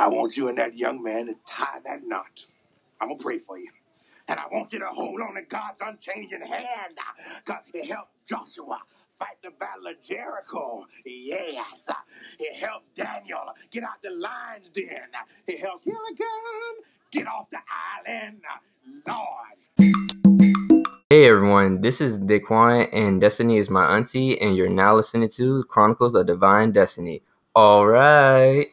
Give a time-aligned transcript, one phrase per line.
[0.00, 2.46] I want you and that young man to tie that knot.
[3.00, 3.68] I'm going to pray for you.
[4.28, 6.98] And I want you to hold on to God's unchanging hand
[7.44, 8.78] because He helped Joshua
[9.18, 10.84] fight the battle of Jericho.
[11.04, 11.88] Yes.
[12.38, 13.40] He helped Daniel
[13.72, 14.86] get out the lion's den.
[15.46, 17.58] He helped Gilligan get off the
[18.06, 18.40] island.
[19.06, 19.58] Lord.
[21.10, 25.64] Hey everyone, this is Daquan and Destiny is my auntie, and you're now listening to
[25.64, 27.22] Chronicles of Divine Destiny.
[27.54, 28.66] All right.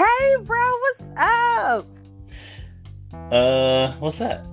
[0.00, 1.86] Hey, bro, what's up?
[3.30, 4.46] Uh, what's that?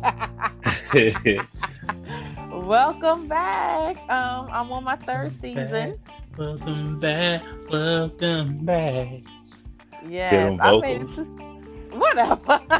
[2.50, 3.98] welcome back.
[4.08, 5.98] Um, I'm on my third season.
[6.38, 7.42] Welcome back.
[7.70, 9.20] Welcome back.
[10.08, 11.24] Yes, I made it to
[11.92, 12.40] whatever.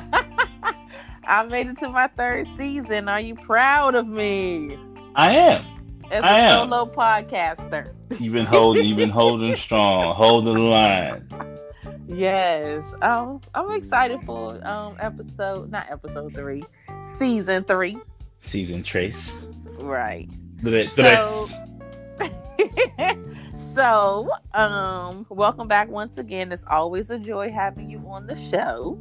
[1.24, 3.11] I made it to my third season.
[3.11, 4.78] Are you proud of me?
[5.14, 5.66] I am.
[6.11, 6.70] As I a am.
[6.70, 7.92] solo podcaster.
[8.19, 8.86] You've been holding.
[8.86, 10.14] You've been holding strong.
[10.14, 11.28] Holding the line.
[12.06, 12.84] Yes.
[13.02, 16.64] Um, I'm excited for um episode, not episode three,
[17.19, 17.98] season three.
[18.42, 19.47] Season trace.
[19.78, 20.28] Right.
[20.95, 21.48] So-
[23.75, 26.53] so, um, welcome back once again.
[26.53, 28.98] It's always a joy having you on the show.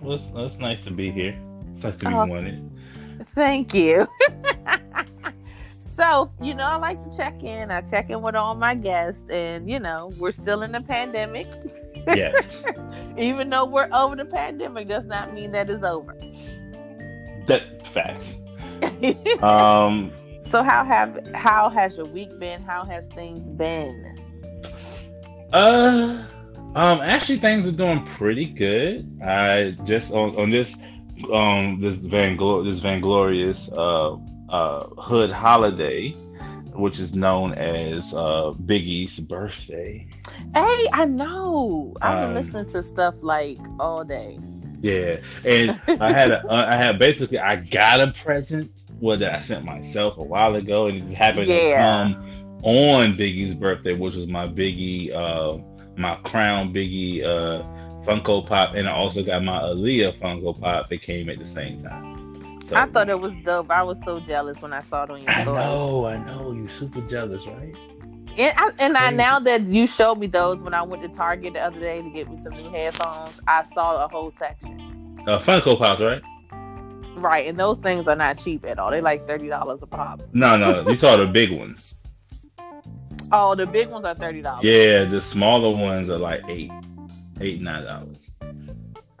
[0.00, 1.36] Well, it's, it's nice to be here.
[1.72, 2.26] It's nice to be Oh.
[2.26, 2.70] wanted.
[3.34, 4.06] Thank you.
[5.96, 7.70] so, you know, I like to check in.
[7.70, 11.48] I check in with all my guests, and you know, we're still in the pandemic.
[12.06, 12.64] Yes.
[13.18, 16.16] Even though we're over the pandemic, does not mean that it's over.
[17.46, 18.38] that facts.
[19.42, 20.12] Um.
[20.48, 22.62] so, how have how has your week been?
[22.62, 24.18] How has things been?
[25.52, 26.24] Uh.
[26.74, 27.00] Um.
[27.00, 29.20] Actually, things are doing pretty good.
[29.22, 30.76] I just on on this
[31.32, 34.16] um this vanglor this vanglorious uh
[34.52, 36.14] uh hood holiday,
[36.74, 40.06] which is known as uh Biggie's birthday.
[40.54, 41.94] Hey, I know.
[42.02, 44.38] I've been Um, listening to stuff like all day.
[44.80, 48.70] Yeah, and I had a I had basically I got a present
[49.00, 52.08] what that I sent myself a while ago, and it just happened Yeah.
[52.08, 55.58] to come on Biggie's birthday, which was my Biggie uh
[55.96, 57.62] my Crown Biggie uh
[58.04, 61.78] Funko Pop, and I also got my Aaliyah Funko Pop that came at the same
[61.80, 62.21] time.
[62.66, 63.70] So, I thought it was dope.
[63.70, 65.56] I was so jealous when I saw it on your I story.
[65.58, 67.74] know, I know, you super jealous, right?
[68.38, 71.54] And, I, and I, now that you showed me those when I went to Target
[71.54, 75.18] the other day to get me some new headphones, I saw a whole section.
[75.26, 76.22] Uh, Funko Pops, right?
[77.14, 78.90] Right, and those things are not cheap at all.
[78.90, 80.22] They're like thirty dollars a pop.
[80.32, 81.94] No, no, you saw the big ones.
[83.34, 84.62] Oh, the big ones are thirty dollars.
[84.62, 86.70] Yeah, the smaller ones are like eight,
[87.40, 88.21] eight nine dollars.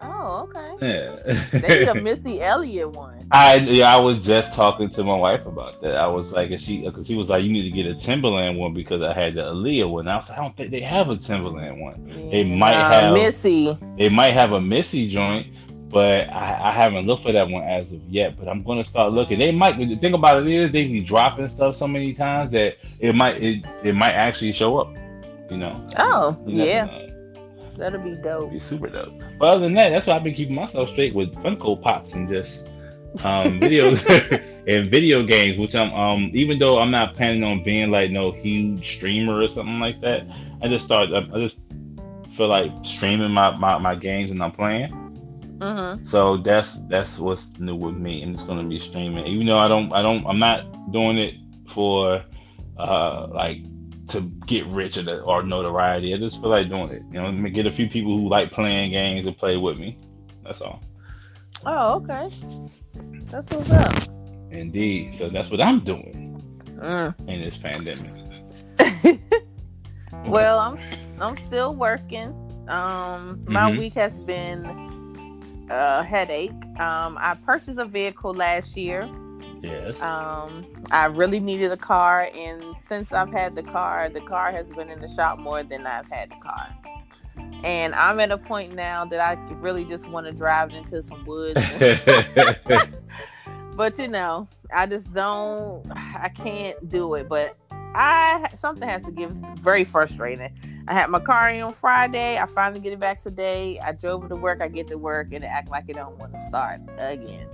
[0.04, 0.86] Oh, okay.
[0.86, 1.34] Yeah.
[1.60, 3.26] They need a Missy Elliott one.
[3.30, 5.96] I yeah, I was just talking to my wife about that.
[5.96, 8.58] I was like, and she because he was like, you need to get a Timberland
[8.58, 10.08] one because I had the Aaliyah one.
[10.08, 12.28] I was like, I don't think they have a Timberland one.
[12.30, 13.78] They might Nah, have- Missy.
[13.96, 15.46] They might have a Missy joint,
[15.88, 18.36] but I, I haven't looked for that one as of yet.
[18.38, 19.38] But I'm gonna start looking.
[19.38, 19.78] They might.
[19.78, 23.42] The thing about it is they be dropping stuff so many times that it might
[23.42, 24.94] it, it might actually show up.
[25.50, 25.86] You know.
[25.98, 27.08] Oh, You yeah, know.
[27.76, 28.50] That'll be dope.
[28.50, 29.12] Be super dope.
[29.38, 32.28] But other than that, that's why I've been keeping myself straight with Funko Pops and
[32.28, 32.66] just
[33.24, 33.94] um video
[34.66, 38.32] and video games, which I'm um even though I'm not planning on being like no
[38.32, 40.26] huge streamer or something like that,
[40.62, 41.56] I just start I I just
[42.32, 44.90] feel like streaming my, my, my games and I'm playing.
[45.58, 46.04] Mm-hmm.
[46.04, 49.26] So that's that's what's new with me and it's gonna be streaming.
[49.26, 51.34] Even though I don't I don't I'm not doing it
[51.68, 52.24] for
[52.78, 53.58] uh like
[54.08, 56.12] to get rich or, the, or notoriety.
[56.14, 57.02] I just feel like doing it.
[57.10, 59.78] You know, let me get a few people who like playing games and play with
[59.78, 59.98] me.
[60.44, 60.82] That's all.
[61.64, 62.28] Oh, okay.
[63.30, 63.94] That's what's up.
[64.50, 65.14] Indeed.
[65.14, 66.28] So that's what I'm doing
[66.80, 67.14] Mm.
[67.28, 68.10] in this pandemic.
[70.26, 70.76] well, I'm
[71.20, 72.34] I'm still working.
[72.68, 73.78] Um, my Mhm.
[73.78, 74.66] week has been
[75.70, 76.50] a headache.
[76.80, 79.08] Um, I purchased a vehicle last year.
[79.62, 80.02] Yes.
[80.02, 84.70] Um, I really needed a car, and since I've had the car, the car has
[84.70, 86.68] been in the shop more than I've had the car.
[87.64, 91.24] And I'm at a point now that I really just want to drive into some
[91.24, 91.62] woods.
[93.76, 95.86] but you know, I just don't.
[95.94, 97.28] I can't do it.
[97.28, 99.30] But I something has to give.
[99.30, 100.50] It's very frustrating.
[100.88, 102.36] I had my car in on Friday.
[102.36, 103.78] I finally get it back today.
[103.78, 104.60] I drove it to work.
[104.60, 107.46] I get to work and it act like it don't want to start again.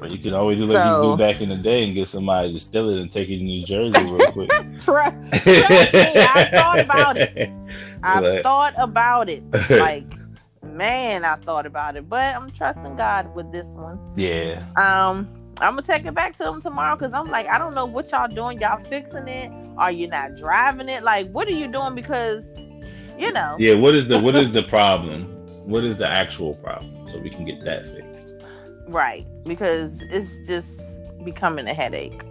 [0.00, 2.08] But you could always do like So- you do back in the day and get
[2.08, 4.48] somebody to steal it and take it to New Jersey real quick.
[4.50, 7.50] Trust, trust me, I thought about it.
[8.02, 9.42] I Like- thought about it.
[9.70, 10.04] Like,
[10.62, 12.08] man, I thought about it.
[12.08, 13.98] But I'm trusting God with this one.
[14.16, 14.64] Yeah.
[14.76, 15.28] Um,
[15.60, 18.10] I'm gonna take it back to him tomorrow because I'm like, I don't know what
[18.10, 18.60] y'all doing.
[18.60, 19.52] Y'all fixing it?
[19.76, 21.02] Are you not driving it?
[21.02, 21.94] Like, what are you doing?
[21.94, 22.44] Because
[23.18, 23.56] you know.
[23.58, 25.24] Yeah, what is the what is the problem?
[25.68, 27.08] What is the actual problem?
[27.10, 28.34] So we can get that fixed.
[28.90, 29.26] Right.
[29.44, 30.80] Because it's just
[31.24, 32.22] becoming a headache.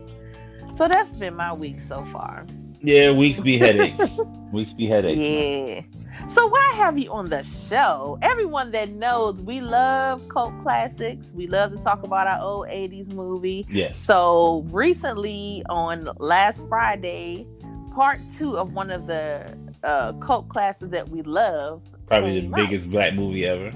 [0.76, 2.46] So that's been my week so far.
[2.82, 4.20] Yeah, weeks be headaches.
[4.54, 5.26] weeks be headaches.
[5.26, 6.28] Yeah.
[6.30, 8.18] So why have you on the show?
[8.22, 11.34] Everyone that knows we love cult classics.
[11.34, 13.66] We love to talk about our old 80s movie.
[13.70, 14.00] Yes.
[14.00, 17.46] So recently on last Friday,
[17.94, 21.82] part two of one of the uh, cult classics that we love.
[22.08, 23.72] Probably the biggest black movie ever.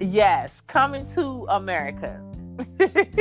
[0.00, 2.22] Yes, coming to America.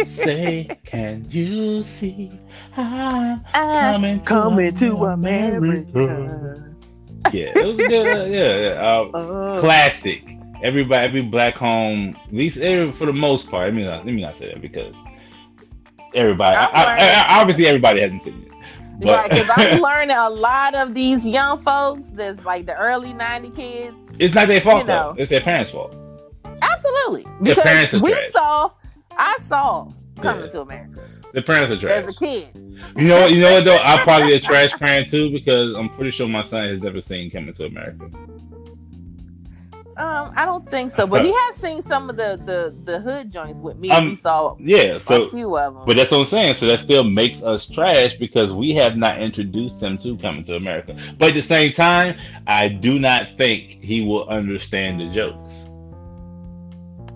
[0.06, 2.32] Say, can you see?
[2.76, 6.64] I'm I'm coming to America.
[7.34, 8.32] Yeah, it was good.
[8.32, 8.82] Yeah, yeah.
[8.82, 9.58] Uh, Oh.
[9.60, 10.24] classic.
[10.64, 13.68] Everybody, every black home, at least every, for the most part.
[13.68, 14.96] I mean, let me not say that because
[16.16, 19.06] everybody, I, I, I, obviously, everybody hasn't seen it.
[19.06, 23.52] Right, because I'm learning a lot of these young folks that's like the early 90
[23.52, 23.96] kids.
[24.18, 25.14] it's not their fault you know.
[25.16, 25.22] though.
[25.22, 25.96] It's their parents' fault.
[26.62, 27.26] Absolutely.
[27.42, 28.32] Because parents are we trash.
[28.32, 28.72] saw,
[29.12, 30.50] I saw coming Yeah.
[30.52, 31.02] to America
[31.34, 32.04] The parents are trash.
[32.04, 32.46] as a kid.
[32.96, 33.32] You know what?
[33.32, 33.78] You know what though?
[33.78, 37.30] I'm probably a trash parent too because I'm pretty sure my son has never seen
[37.32, 38.10] Coming to America.
[39.98, 43.32] Um, I don't think so, but he has seen some of the the, the hood
[43.32, 43.90] joints with me.
[43.90, 45.84] Um, we saw Yeah, so, a few of them.
[45.88, 46.54] but that's what I'm saying.
[46.54, 50.56] So that still makes us trash because we have not introduced him to Coming to
[50.56, 50.96] America.
[51.18, 52.16] But at the same time,
[52.46, 55.67] I do not think he will understand the jokes.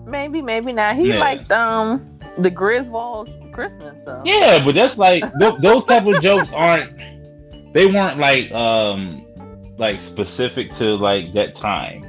[0.06, 0.96] Maybe, maybe not.
[0.96, 1.20] He Yeah.
[1.20, 4.02] liked um the Griswolds Christmas.
[4.04, 6.92] So Yeah, but that's like th- those type of jokes aren't.
[7.72, 9.24] They weren't like um
[9.78, 12.04] like specific to like that time.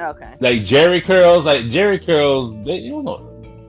[0.00, 0.34] okay.
[0.40, 2.52] Like Jheri curls, like Jheri curls.
[2.64, 3.24] They, you know.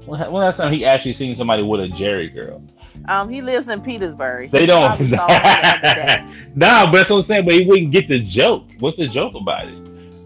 [0.05, 2.63] When when last time he actually seen somebody with a Jheri curl?
[3.07, 4.51] Um, he lives in Petersburg.
[4.51, 4.87] They He don't.
[4.87, 6.25] probably saw him the other day.
[6.55, 7.45] nah, but that's what I'm saying.
[7.45, 8.63] But he wouldn't get the joke.
[8.79, 9.77] What's the joke about it?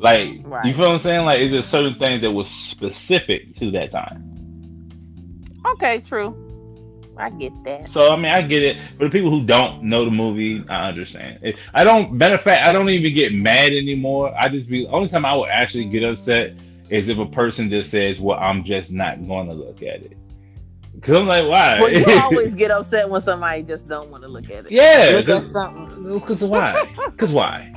[0.03, 0.65] Like, Right.
[0.65, 1.25] you feel what I'm saying?
[1.25, 4.29] Like, is there certain things that was specific to that time?
[5.65, 6.35] Okay, true.
[7.15, 7.87] I get that.
[7.87, 8.77] So I mean, I get it.
[8.97, 11.39] But the people who don't know the movie, I understand.
[11.41, 12.11] It- I don't.
[12.11, 14.33] Matter of fact, I don't even get mad anymore.
[14.37, 14.85] I just be.
[14.85, 16.53] The only time I would actually get upset
[16.89, 20.17] is if a person just says, "Well, I'm just not going to look at it."
[20.95, 21.79] Because I'm like, why?
[21.79, 24.71] Well, you always get upset when somebody just don't want to look at it.
[24.71, 25.11] yeah.
[25.13, 26.89] Look at Because why?
[27.05, 27.71] Because why?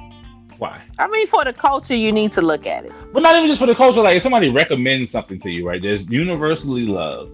[0.58, 0.82] Why?
[0.98, 3.04] I mean, for the culture, you need to look at it.
[3.12, 4.02] But not even just for the culture.
[4.02, 5.80] Like if somebody recommends something to you, right?
[5.80, 7.30] There's universally love,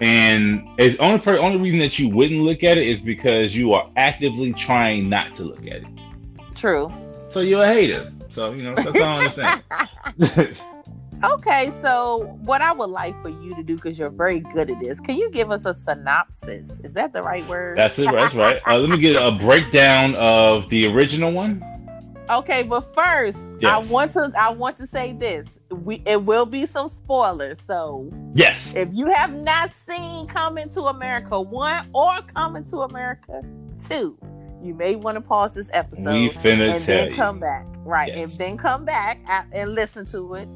[0.00, 3.72] and it's only per, only reason that you wouldn't look at it is because you
[3.72, 5.86] are actively trying not to look at it.
[6.54, 6.92] True.
[7.30, 8.12] So you're a hater.
[8.28, 10.56] So you know that's all I'm saying.
[11.24, 14.80] Okay, so what I would like for you to do, because you're very good at
[14.80, 16.80] this, can you give us a synopsis?
[16.80, 17.78] Is that the right word?
[17.78, 18.10] that's it.
[18.10, 18.60] That's right.
[18.66, 21.62] Uh, let me get a breakdown of the original one.
[22.30, 23.88] Okay, but first, Yes.
[23.88, 25.46] I want to I want to say this.
[25.70, 27.60] We it will be some spoilers.
[27.62, 28.74] So Yes.
[28.76, 33.42] if you have not seen Coming to America one or Coming to America
[33.88, 34.16] two,
[34.60, 37.16] you may want to pause this episode We finna and then you.
[37.16, 37.66] come back.
[37.84, 38.30] Right, Yes.
[38.30, 39.20] and then come back
[39.52, 40.48] and listen to it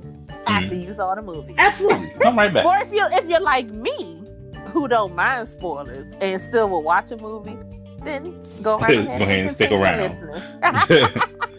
[0.47, 0.81] after mm-hmm.
[0.89, 1.55] you saw the movie.
[1.59, 2.11] Absolutely.
[2.21, 2.65] Come right back.
[2.67, 4.23] Or if you if you're like me,
[4.69, 7.57] who don't mind spoilers and still will watch a movie,
[8.05, 8.33] then
[8.63, 10.13] go right Go ahead, ahead and stick around.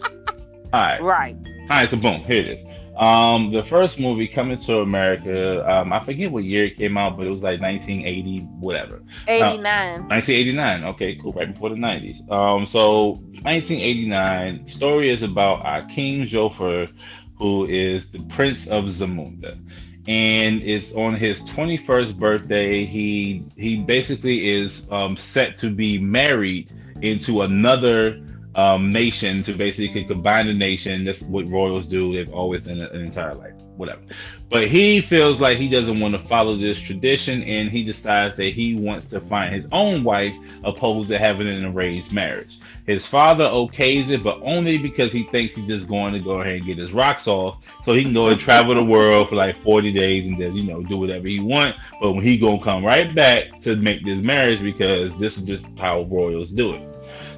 [0.72, 1.02] all right.
[1.02, 1.36] right.
[1.70, 2.64] All right, so boom, here it is.
[2.98, 7.16] Um, the first movie coming to America, um, I forget what year it came out,
[7.16, 9.02] but it was like 1980, whatever.
[9.28, 10.08] 89.
[10.08, 10.84] 1989.
[10.84, 12.28] Okay, cool, right before the 90s.
[12.30, 14.66] Um, so 1989.
[14.66, 16.90] Story is about our King Joffer,
[17.38, 19.56] who is the Prince of Zamunda,
[20.08, 22.84] and it's on his 21st birthday.
[22.84, 28.20] He he basically is um, set to be married into another
[28.54, 31.04] um, nation to basically combine the nation.
[31.04, 32.12] That's what royals do.
[32.12, 34.00] They've always done an entire life, whatever.
[34.48, 38.54] But he feels like he doesn't want to follow this tradition, and he decides that
[38.54, 42.58] he wants to find his own wife, opposed to having an arranged marriage.
[42.86, 46.56] His father okays it, but only because he thinks he's just going to go ahead
[46.56, 49.62] and get his rocks off, so he can go and travel the world for like
[49.62, 51.76] 40 days and just you know do whatever he want.
[52.00, 55.66] But when he gonna come right back to make this marriage because this is just
[55.76, 56.88] how royals do it.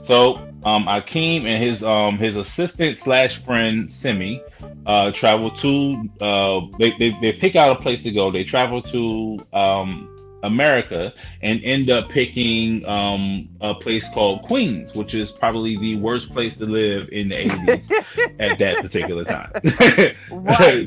[0.02, 4.42] So um, Akeem and his um his assistant slash friend Semmi
[4.86, 8.30] uh travel to uh they, they they pick out a place to go.
[8.30, 10.06] They travel to um
[10.42, 11.12] America
[11.42, 16.58] and end up picking um a place called Queens, which is probably the worst place
[16.58, 17.90] to live in the 80s
[18.38, 19.50] at that particular time.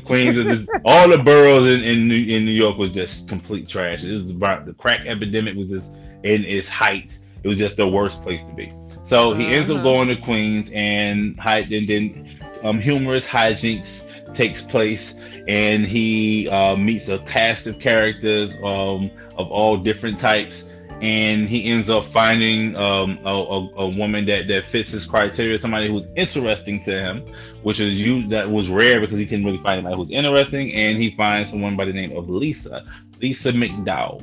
[0.02, 3.68] Queens is just, all the boroughs in, in New in New York was just complete
[3.68, 4.02] trash.
[4.02, 7.18] This is about the crack epidemic was just in its height.
[7.42, 8.72] It was just the worst place to be.
[9.04, 14.02] So he ends up going to Queens, and and then um, humorous hijinks
[14.34, 15.14] takes place,
[15.46, 20.70] and he uh, meets a cast of characters um, of all different types,
[21.02, 25.58] and he ends up finding um, a, a, a woman that, that fits his criteria,
[25.58, 27.22] somebody who's interesting to him,
[27.62, 30.96] which is you that was rare because he couldn't really find anybody who's interesting, and
[30.96, 32.86] he finds someone by the name of Lisa,
[33.20, 34.22] Lisa McDowell.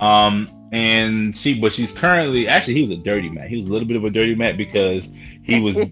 [0.00, 3.48] Um, and she, but she's currently actually he was a dirty man.
[3.48, 5.10] He was a little bit of a dirty man because
[5.42, 5.76] he was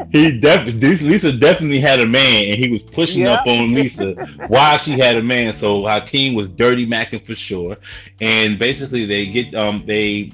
[0.12, 4.14] he definitely Lisa definitely had a man, and he was pushing up on Lisa
[4.46, 5.52] while she had a man.
[5.52, 7.76] So Hakeem was dirty macking for sure.
[8.20, 10.32] And basically, they get um they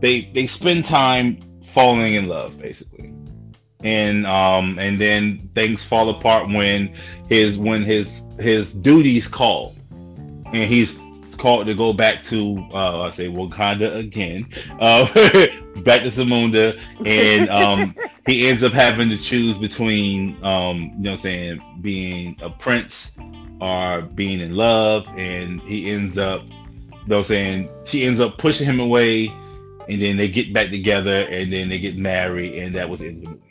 [0.00, 3.12] they they spend time falling in love, basically.
[3.80, 6.94] And um and then things fall apart when
[7.28, 9.76] his when his his duties call,
[10.46, 10.98] and he's
[11.38, 14.48] called to go back to uh I say Wakanda again,
[14.80, 15.04] uh
[15.82, 17.94] back to Zamunda, and um
[18.26, 22.50] he ends up having to choose between um you know what I'm saying being a
[22.50, 23.12] prince
[23.60, 26.50] or being in love and he ends up you
[27.06, 29.32] know what I'm saying she ends up pushing him away
[29.88, 33.08] and then they get back together and then they get married and that was the
[33.08, 33.48] end of the movie.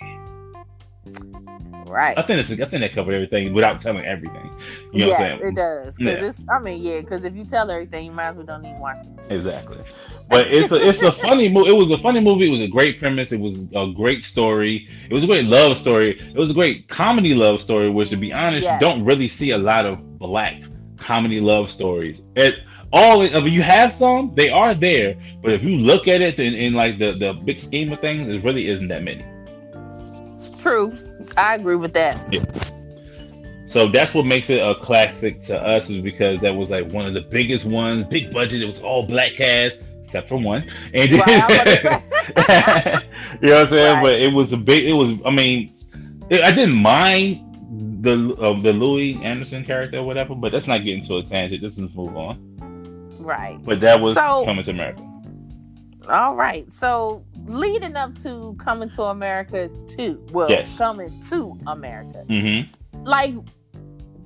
[1.89, 2.17] Right.
[2.17, 4.46] I think it's, I think that covered everything without telling everything.
[4.93, 5.51] You know yes, what I'm saying?
[5.51, 5.93] it does.
[5.99, 6.11] Yeah.
[6.11, 8.79] it's, I mean, yeah, because if you tell everything, you might as well don't even
[8.79, 9.33] watch it.
[9.33, 9.79] Exactly.
[10.29, 11.69] But it's a it's a funny movie.
[11.69, 12.47] It was a funny movie.
[12.47, 13.31] It was a great premise.
[13.31, 14.87] It was a great story.
[15.09, 16.19] It was a great love story.
[16.19, 17.89] It was a great comedy love story.
[17.89, 18.81] Which, to be honest, Yes.
[18.81, 20.55] you don't really see a lot of black
[20.97, 22.23] comedy love stories.
[22.35, 22.59] It
[22.93, 24.33] all I mean, you have some.
[24.35, 27.59] They are there, but if you look at it in, in like the the big
[27.59, 29.25] scheme of things, it really isn't that many.
[30.59, 30.93] True.
[31.37, 32.17] I agree with that.
[33.67, 37.05] So that's what makes it a classic to us, is because that was like one
[37.05, 38.61] of the biggest ones, big budget.
[38.61, 41.65] It was all black cast except for one, and then, Right, I'm about
[43.01, 43.03] to
[43.41, 43.95] you know what I'm saying.
[43.95, 44.01] Right.
[44.01, 44.85] But it was a big.
[44.85, 45.13] It was.
[45.25, 45.73] I mean,
[46.29, 47.43] it, I didn't mind
[48.03, 51.61] the uh, the Louie Anderson character or whatever, but let's not getting to a tangent.
[51.61, 52.37] Let's just move on.
[53.19, 53.61] Right.
[53.65, 55.01] But that was So- coming to America.
[56.09, 56.71] All right.
[56.71, 60.25] So leading up to coming to America too.
[60.31, 60.77] Well, Yes.
[60.77, 62.23] coming to America.
[62.29, 62.61] hmm
[63.03, 63.33] Like,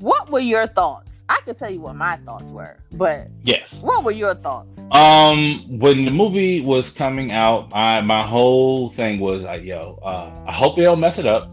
[0.02, 1.08] what were your thoughts?
[1.30, 3.82] I could tell you what my thoughts were, but Yes.
[3.82, 4.80] what were your thoughts?
[4.92, 10.30] Um, when the movie was coming out, I my whole thing was like, yo, uh,
[10.46, 11.50] I hope they don't mess it up.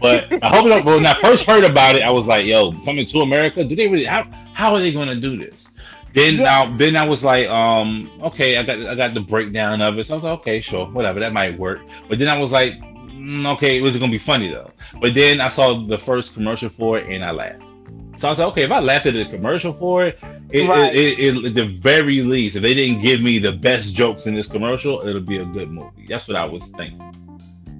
[0.00, 0.84] But I hope it don't.
[0.84, 3.88] When I first heard about it, I was like, yo, coming to America, do they
[3.88, 4.04] really?
[4.04, 4.24] How
[4.54, 5.68] how are they going to do this?
[6.12, 6.76] Then now, Yes.
[6.78, 10.06] then I was like, um, okay, I got I got the breakdown of it.
[10.08, 11.80] So I was like, okay, sure, whatever, that might work.
[12.08, 12.74] But then I was like,
[13.46, 14.70] okay, it was gonna be funny though.
[15.00, 17.62] But then I saw the first commercial for it and I laughed.
[18.18, 20.18] So I was like, okay, if I laughed at the commercial for it,
[20.50, 20.94] it, Right.
[20.94, 24.34] it, it, at the very least, if they didn't give me the best jokes in
[24.34, 26.06] this commercial, it'll be a good movie.
[26.08, 26.98] That's what I was thinking.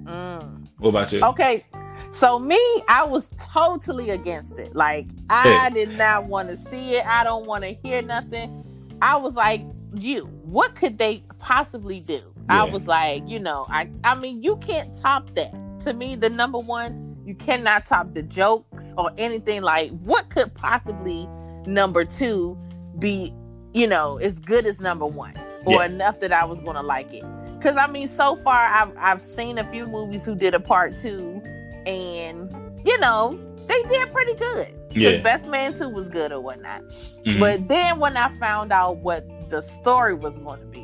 [0.05, 0.67] Mm.
[0.79, 1.23] What about you?
[1.23, 1.65] Okay.
[2.13, 4.75] So me, I was totally against it.
[4.75, 5.69] Like I Yeah.
[5.69, 7.05] did not want to see it.
[7.05, 8.63] I don't want to hear nothing.
[9.01, 9.61] I was like,
[9.93, 12.30] you, what could they possibly do?
[12.51, 15.53] I was like, you know, I I mean, you can't top that.
[15.81, 20.53] To me, the number one, you cannot top the jokes or anything like what could
[20.53, 21.27] possibly
[21.65, 22.57] number two
[22.99, 23.33] be,
[23.73, 25.85] you know, as good as number one or Yeah.
[25.85, 27.23] enough that I was gonna like it.
[27.61, 30.97] Cause I mean, so far I've I've seen a few movies who did a part
[30.97, 31.41] two,
[31.85, 32.49] and
[32.85, 34.73] you know they did pretty good.
[34.91, 35.17] Yeah.
[35.21, 36.81] Best Man Two was good or whatnot.
[37.25, 37.39] Mhm.
[37.39, 40.80] But then when I found out what the story was going to be,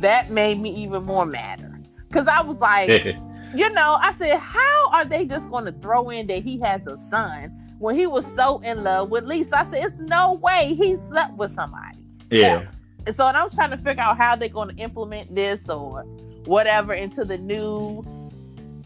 [0.00, 1.78] that made me even more madder.
[2.12, 2.88] Cause I was like,
[3.54, 6.86] you know, I said, how are they just going to throw in that he has
[6.86, 9.60] a son when he was so in love with Lisa?
[9.60, 11.96] I said, it's no way he slept with somebody.
[12.30, 12.62] yeah.
[12.62, 12.76] else.
[13.06, 16.02] And so and I'm trying to figure out how they're going to implement this or
[16.44, 18.04] whatever into the new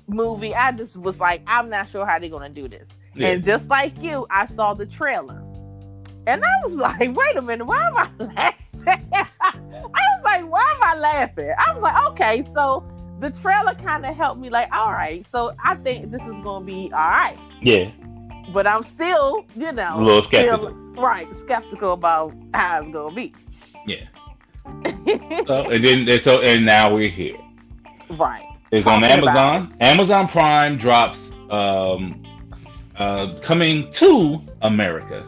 [0.09, 0.54] movie.
[0.54, 2.88] I just was like, I'm not sure how they're going to do this.
[3.14, 3.28] Yeah.
[3.28, 5.42] And just like you, I saw the trailer.
[6.26, 9.09] And I was like, wait a minute, why am I laughing?
[11.26, 11.52] Laughing?
[11.59, 12.85] I was like, okay, so
[13.21, 16.62] the trailer kind of helped me, like, all right, so I think this is going
[16.62, 17.38] to be all right.
[17.62, 17.90] Yeah.
[18.52, 20.75] But I'm still, you know, A little still- skeptical.
[21.02, 23.35] right, skeptical about how it's going to be.
[23.87, 24.04] Yeah.
[25.47, 27.37] So and then and so and now we're here.
[28.11, 28.47] right.
[28.71, 29.76] It's on Talking about Amazon.
[29.81, 32.23] Amazon Prime drops um
[32.97, 35.26] uh coming to America.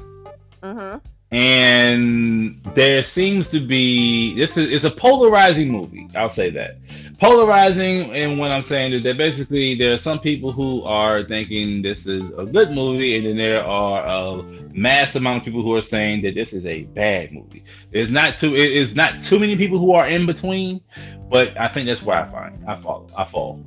[0.63, 0.99] Mm-hmm.
[1.37, 6.09] And there seems to be this is it's a polarizing movie.
[6.15, 6.79] I'll say that
[7.19, 11.83] polarizing, and what I'm saying is that basically there are some people who are thinking
[11.83, 15.75] this is a good movie, and then there are a mass amount of people who
[15.75, 17.65] are saying that this is a bad movie.
[17.93, 20.81] It's not too it is not too many people who are in between,
[21.29, 23.65] but I think that's where I find I fall I fall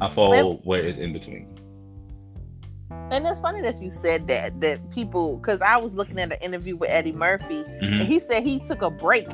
[0.00, 1.48] I fall where it's in between.
[3.12, 6.38] And it's funny that you said that that people because I was looking at an
[6.40, 8.00] interview with Eddie Murphy Mhm.
[8.00, 9.28] and he said he took a break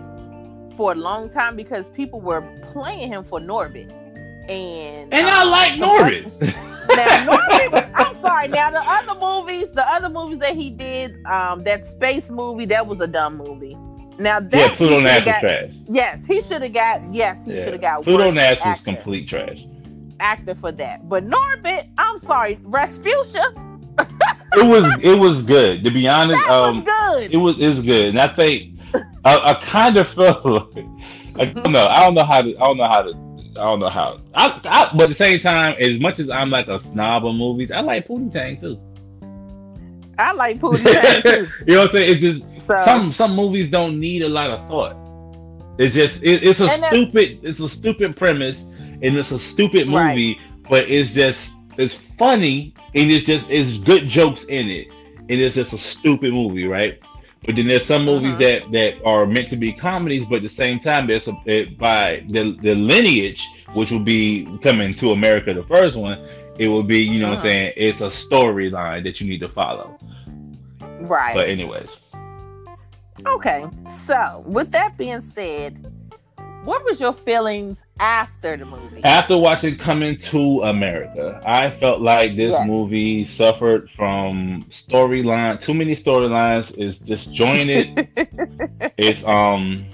[0.76, 2.42] for a long time because people were
[2.72, 3.90] playing him for Norbit.
[4.50, 6.56] And And I um, like some Norbit.
[6.96, 8.48] now Norbit, I'm sorry.
[8.48, 12.86] Now the other movies, the other movies that he did, um, that space movie, that
[12.86, 13.76] was a dumb movie.
[14.18, 15.70] Now that yeah, Pluto Nash was got- trash.
[15.88, 17.00] Yes, he should have got.
[17.14, 17.62] Yes, he Yeah.
[17.64, 18.02] should have got.
[18.02, 19.64] Pluto Nash was complete trash.
[20.20, 21.08] actor for that.
[21.08, 23.54] But Norbit, I'm sorry, Rasputia,
[24.54, 26.38] It was it was good to be honest.
[26.40, 26.84] that Um, was
[27.22, 27.32] good.
[27.32, 28.78] it was it's good, and I think
[29.24, 30.86] I, I kind of felt like
[31.38, 31.86] I don't know.
[31.86, 32.48] I don't know how to.
[32.56, 33.10] I don't know how to.
[33.10, 34.20] I don't know how.
[34.34, 37.34] I, I, but at the same time, as much as I'm like a snob of
[37.34, 38.78] movies, I like Pootie Tang too.
[40.18, 41.48] I like Pootie Tang too.
[41.66, 42.12] you know what I'm saying?
[42.12, 44.96] It's just So some some movies don't need a lot of thought.
[45.78, 50.10] It's just it, it's a stupid it's a stupid premise and it's a stupid Right.
[50.10, 55.30] movie, but it's just it's funny and it's just it's good jokes in it, and
[55.30, 56.98] it's just a stupid movie, right?
[57.46, 58.38] But then there's some movies Mhm.
[58.40, 61.78] that that are meant to be comedies, but at the same time, there's a, it,
[61.78, 66.18] by the the lineage, which will be coming to America, the first one,
[66.58, 67.42] it will be you know what I'm Uh-huh.
[67.42, 67.72] saying.
[67.76, 69.96] It's a storyline that you need to follow.
[71.00, 71.34] right.
[71.34, 71.96] But anyways.
[73.26, 75.76] Okay, so with that being said,
[76.64, 79.02] what was your feelings after the movie?
[79.04, 82.66] After watching Coming to America, I felt like this Yes.
[82.66, 85.60] movie suffered from storyline.
[85.60, 88.08] Too many storylines is disjointed.
[88.98, 89.84] it's um,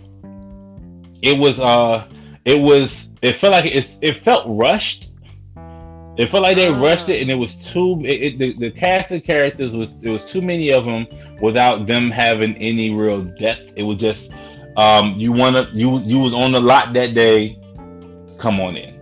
[1.23, 2.07] it was uh,
[2.45, 3.09] it was.
[3.23, 3.99] It felt like it's.
[4.03, 5.11] It felt rushed.
[6.17, 6.81] It felt like they Mm.
[6.83, 8.01] rushed it, and it was too.
[8.05, 11.07] It, it, the, the cast of characters was it was too many of them
[11.41, 13.73] without them having any real depth.
[13.77, 14.33] It was just
[14.77, 17.59] um, you wanna you you was on the lot that day.
[18.39, 18.95] Come on in.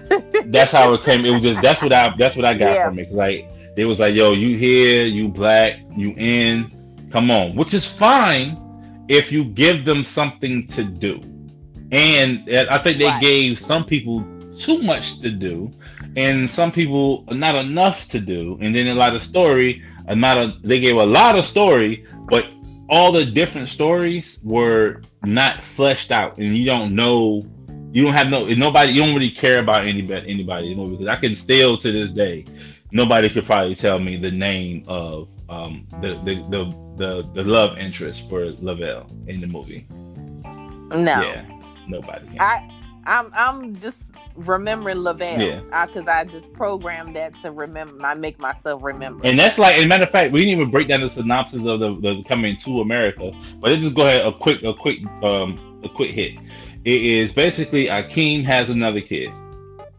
[0.50, 1.24] that's how it came.
[1.24, 2.84] It was just that's what I that's what I got Yeah.
[2.88, 3.12] from it.
[3.12, 6.70] Like it was like, yo, you here, you black, you in,
[7.10, 8.58] come on, which is fine
[9.08, 11.20] if you give them something to do.
[11.90, 13.20] And I think they Right.
[13.20, 14.24] gave some people
[14.58, 15.72] too much to do,
[16.16, 18.58] and some people not enough to do.
[18.60, 22.04] And then a lot of story, a not a, they gave a lot of story,
[22.28, 22.46] but
[22.88, 27.46] all the different stories were not fleshed out, and you don't know
[27.92, 30.96] you don't have no nobody you don't really care about anybody anybody in the movie
[30.96, 32.46] because I can still to this day
[32.90, 37.78] nobody could probably tell me the name of um the the the the, the love
[37.78, 39.86] interest for Lavelle in the movie.
[39.90, 41.44] no, Yeah,
[41.88, 42.26] nobody.
[42.28, 42.40] Can.
[42.40, 42.70] I,
[43.06, 45.86] I'm, I'm just remembering Lavelle Yeah.
[45.86, 48.04] because I just programmed that to remember.
[48.04, 49.24] I make myself remember.
[49.24, 51.66] and that's like, as a matter of fact, we didn't even break down the synopsis
[51.66, 53.30] of the, the coming to America.
[53.60, 56.34] But let's just go ahead a quick a quick um a quick hit.
[56.84, 59.30] It is basically Akeem has another kid.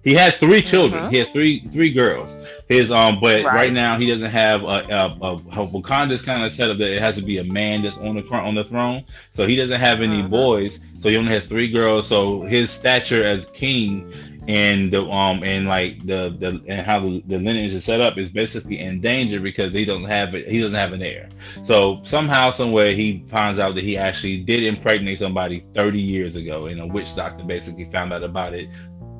[0.03, 1.03] He has three children.
[1.05, 1.11] Mhm.
[1.11, 2.37] He has three three girls.
[2.67, 3.73] His um, but right, Right.
[3.73, 6.99] now he doesn't have a, a, a, a Wakanda's kind of set up that it
[7.01, 9.03] has to be a man that's on the throne on the throne.
[9.31, 10.29] So he doesn't have any Mhm.
[10.29, 10.79] boys.
[10.99, 12.07] So he only has three girls.
[12.07, 14.11] So his stature as king
[14.49, 18.17] and the um and like the the and how the, the lineage is set up
[18.17, 20.49] is basically in danger because he doesn't have it.
[20.49, 21.29] He doesn't have an heir.
[21.63, 26.65] So somehow, somewhere, he finds out that he actually did impregnate somebody 30 years ago,
[26.65, 28.67] and a witch doctor basically found out about it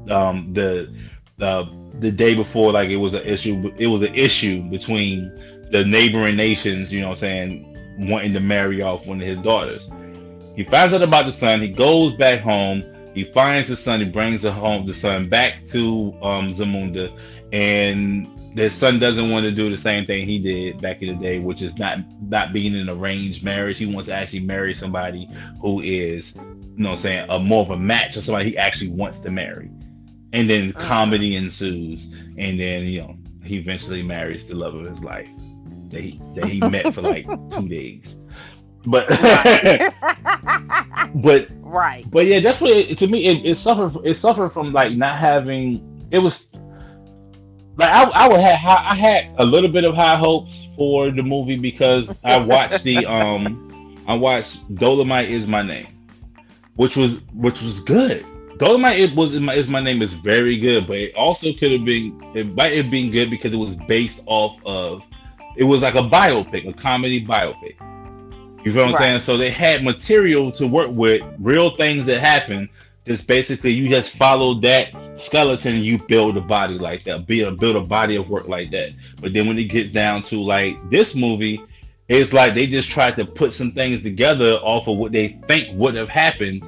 [0.10, 0.94] um, the
[1.38, 2.72] the the day before.
[2.72, 3.74] Like it was an issue.
[3.78, 5.34] It was an issue between
[5.72, 6.92] the neighboring nations.
[6.92, 7.74] You know, what I'm saying
[8.10, 9.90] wanting to marry off one of his daughters.
[10.56, 11.62] He finds out about the son.
[11.62, 12.84] He goes back home.
[13.14, 14.00] He finds the son.
[14.00, 17.16] He brings the home the son back to um, Zamunda,
[17.52, 21.24] and the son doesn't want to do the same thing he did back in the
[21.24, 23.78] day, which is not not being in an arranged marriage.
[23.78, 25.30] He wants to actually marry somebody
[25.62, 26.42] who is, you
[26.78, 29.32] know, what I'm saying a more of a match or somebody he actually wants to
[29.32, 29.72] marry.
[30.34, 30.88] And then Uh-huh.
[30.88, 35.30] comedy ensues, and then you know he eventually marries the love of his life
[35.90, 38.20] that he that he met for like two days.
[38.86, 39.08] But
[41.16, 42.10] but right.
[42.10, 43.96] but yeah, that's what it, to me it, it suffered.
[44.06, 46.08] It suffered from like not having.
[46.12, 46.50] It was
[47.78, 48.58] like I, I would have.
[48.60, 52.84] high- I had a little bit of high hopes for the movie because I watched
[52.84, 55.88] the um, I watched Dolemite is my name,
[56.76, 58.26] which was which was good.
[58.58, 61.86] Dolemite it was my, is my name is very good, but it also could have
[61.86, 65.02] been it might have been good because it was based off of
[65.58, 67.76] it was like a biopic, a comedy biopic.
[68.66, 69.20] You feel what I'm saying?
[69.20, 72.70] So they had material to work with, real things that happened.
[73.06, 77.52] Just basically, you just follow that skeleton, you build a body like that, be a
[77.52, 78.92] build a body of work like that.
[79.20, 81.62] But then when it gets down to like this movie,
[82.08, 85.78] it's like they just tried to put some things together off of what they think
[85.78, 86.64] would have happened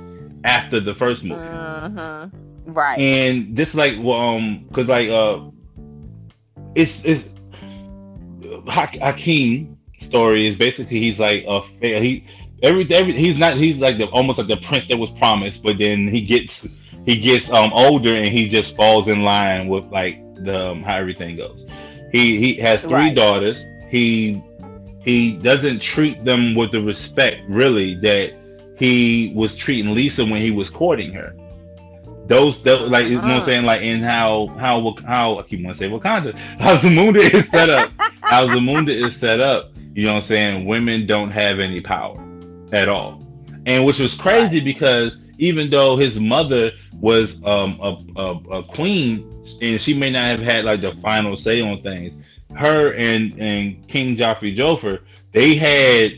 [0.46, 2.32] after the first movie Mhm.
[2.68, 3.00] Right.
[3.00, 5.40] and just like well, um because like uh
[6.76, 7.26] it's it's
[8.68, 12.26] Hak- Hakeem story is basically he's like a fa- he
[12.64, 15.78] every every he's not he's like the almost like the prince that was promised but
[15.78, 16.68] then he gets
[17.06, 20.96] he gets um older and he just falls in line with like the um, how
[20.98, 21.66] everything goes
[22.12, 23.16] he he has three Right.
[23.16, 24.42] daughters he
[25.04, 28.34] he doesn't treat them with the respect really that
[28.78, 31.36] he was treating Lisa when he was courting her.
[32.28, 33.46] Those, those like you know what I'm Mhm.
[33.46, 33.66] saying?
[33.66, 36.38] Like in how how how I keep wanting to say Wakanda.
[36.60, 37.92] How Zamunda is set up.
[38.22, 40.66] How Zamunda is set up you know what I'm saying?
[40.66, 42.22] Women don't have any power
[42.74, 43.24] at all.
[43.66, 49.32] And which was crazy because even though his mother was um a, a, a queen
[49.62, 52.14] and she may not have had like the final say on things
[52.56, 55.00] her and and King Joffrey Joffrey
[55.32, 56.12] they had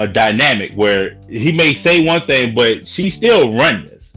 [0.00, 4.16] a dynamic where he may say one thing but she still run this.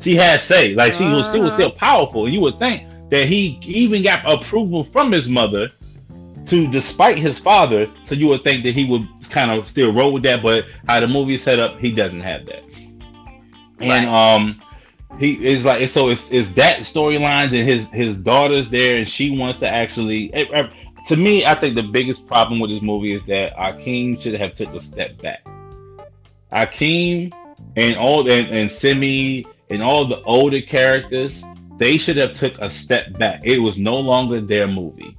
[0.00, 2.28] She had say like she was she was still powerful.
[2.28, 5.70] You would think that he even got approval from his mother
[6.46, 10.12] to despite his father so you would think that he would kind of still roll
[10.12, 12.64] with that but how the movie is set up he doesn't have that.
[13.80, 14.56] And um
[15.18, 19.38] he is like so it's, it's that storyline and his his daughter's there and she
[19.38, 20.32] wants to actually
[21.06, 24.52] to me i think the biggest problem with this movie is that akeem should have
[24.52, 25.44] took a step back
[26.52, 27.32] akeem
[27.76, 31.44] and all and, and semmi and all the older characters
[31.76, 35.16] they should have took a step back it was no longer their movie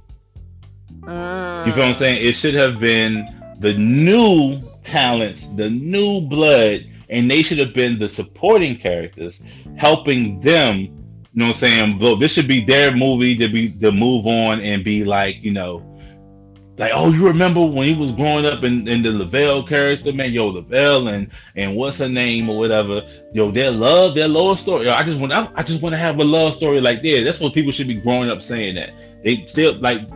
[1.06, 2.26] you feel what I'm saying?
[2.26, 3.24] It should have been
[3.60, 9.40] the new talents, the new blood, and they should have been the supporting characters,
[9.76, 11.05] helping them.
[11.36, 12.18] You know what I'm saying?
[12.18, 15.82] This should be their movie to be to move on and be like, you know,
[16.78, 20.32] like, oh, you remember when he was growing up in, in the Lavelle character, man,
[20.32, 23.02] yo, Lavelle and and what's her name or whatever,
[23.34, 24.86] yo, their love, their love story.
[24.86, 27.22] Yo, I just want, I, I just want to have a love story like this.
[27.22, 28.94] That's what people should be growing up saying that.
[29.22, 30.08] They still like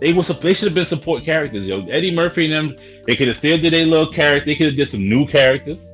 [0.00, 1.86] they was they should have been support characters, yo.
[1.86, 4.44] Eddie Murphy and them, they could have still did their little character.
[4.44, 5.90] They could have did some new characters,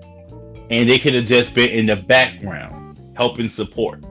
[0.71, 4.03] and they could have just been in the background helping support.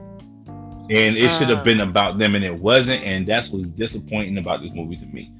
[0.88, 1.64] And it should have Uh.
[1.64, 3.02] been about them, and it wasn't.
[3.04, 5.30] And that's what's disappointing about this movie to me.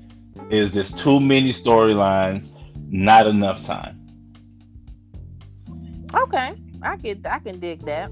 [0.51, 2.53] Is there's too many storylines,
[2.91, 3.99] not enough time.
[6.15, 8.11] Okay, I get, I can dig that.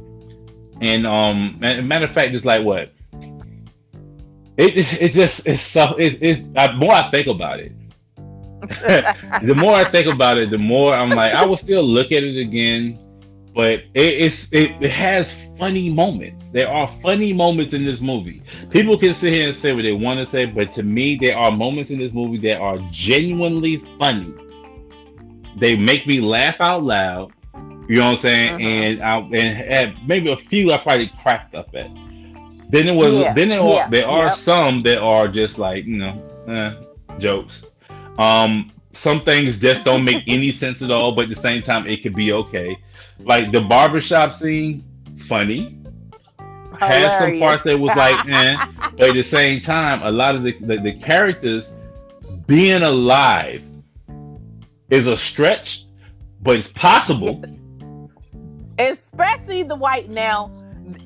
[0.80, 2.92] And um, matter of fact, it's like what
[4.56, 6.54] it it, it just it's so it it.
[6.54, 7.72] The more I think about it,
[9.42, 12.22] the more I think about it, the more I'm like, I will still look at
[12.22, 12.98] it again.
[13.54, 16.50] But it, it's it, it has funny moments.
[16.52, 18.42] There are funny moments in this movie.
[18.70, 21.36] People can sit here and say what they want to say, but to me, there
[21.38, 24.34] are moments in this movie that are genuinely funny.
[25.56, 27.32] They make me laugh out loud.
[27.88, 28.52] You know what I'm saying?
[28.58, 28.60] Mhm.
[28.60, 31.90] And I and maybe a few I probably cracked up at.
[32.68, 34.34] Then it was Yeah, then there yeah, are, there are yep.
[34.34, 36.72] some that are just like you know eh,
[37.18, 37.64] jokes.
[38.18, 41.86] Um, some things just don't make any sense at all, but at the same time,
[41.86, 42.78] it could be okay.
[43.18, 44.84] Like the barbershop scene,
[45.18, 45.78] funny.
[46.78, 48.56] Had some parts that was like, eh,
[48.96, 51.72] but at the same time, a lot of the, the, the characters
[52.46, 53.62] being alive
[54.90, 55.86] is a stretch,
[56.42, 57.42] but it's possible.
[58.78, 60.50] especially the white now.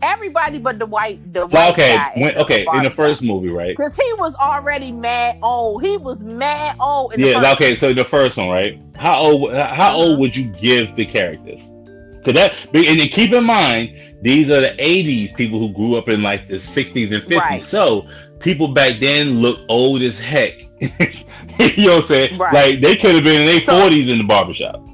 [0.02, 2.12] Everybody but the white, the white okay, guy.
[2.16, 3.76] when, okay, in the first movie, right?
[3.76, 5.84] because he was already mad old.
[5.84, 7.14] He was mad old.
[7.14, 7.74] In the Yeah, okay.
[7.74, 8.80] So the first one, right?
[8.96, 9.52] How old?
[9.52, 10.18] How old uh-huh.
[10.20, 11.70] would you give the characters?
[12.24, 16.08] Cause that, and then keep in mind, these are the '80s people who grew up
[16.08, 17.38] in like the '60s and '50s.
[17.38, 17.62] Right.
[17.62, 18.08] So
[18.40, 20.62] people back then look old as heck.
[20.80, 20.88] you
[21.86, 22.38] know what I'm saying?
[22.38, 22.54] Right.
[22.54, 24.87] Like they could have been in their So- 40s in the barbershop.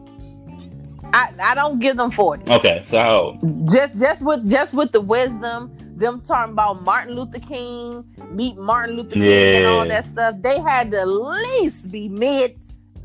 [1.15, 2.51] I, I don't give them forty.
[2.51, 3.71] Okay, so how old?
[3.71, 8.97] Just just with just with the wisdom, them talking about Martin Luther King, meet Martin
[8.97, 10.35] Luther King and all that stuff.
[10.41, 12.59] They had to at least be mid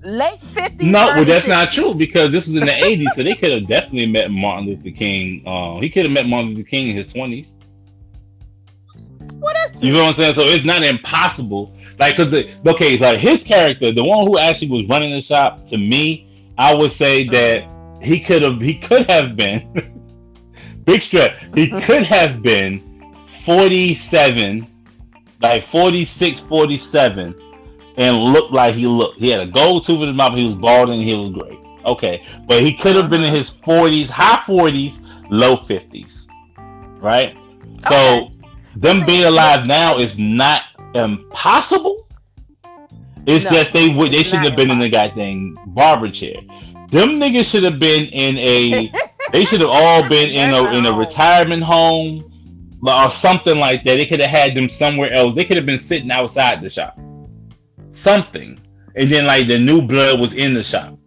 [0.04, 0.92] late fifties.
[0.92, 3.68] No, well, that's not true because this was in the '80s, so they could have
[3.68, 5.48] definitely met Martin Luther King.
[5.48, 7.54] Um, he could have met Martin Luther King in his 20s.
[9.36, 10.34] Well, that's You know what I'm saying?
[10.34, 11.74] So it's not impossible.
[12.00, 15.68] Like, cause the, okay, like his character, the one who actually was running the shop,
[15.70, 17.66] to me, I would say that
[18.02, 19.94] he could have, he could have been,
[20.86, 24.68] big strap, he could have been 47,
[25.42, 27.36] like 46, 47,
[27.98, 29.20] and looked like he looked.
[29.20, 30.36] He had a gold tooth in his mouth.
[30.38, 31.60] He was bald and he was great.
[31.86, 33.38] Okay, but he could have been in uh-huh.
[33.38, 36.28] his forties, high forties, low fifties,
[37.02, 37.36] right?
[37.88, 38.32] So Okay.
[38.76, 42.08] them being alive now is not impossible.
[43.26, 46.36] It's No, just they would they shouldn't have been in the goddamn barber chair.
[46.92, 48.92] Them niggas should have been in a
[49.32, 52.26] they should have all been in a in a retirement home
[52.82, 53.96] or something like that.
[53.98, 55.36] They could have had them somewhere else.
[55.36, 56.98] They could have been sitting outside the shop.
[57.90, 58.60] Something.
[58.96, 60.98] And then like the new blood was in the shop.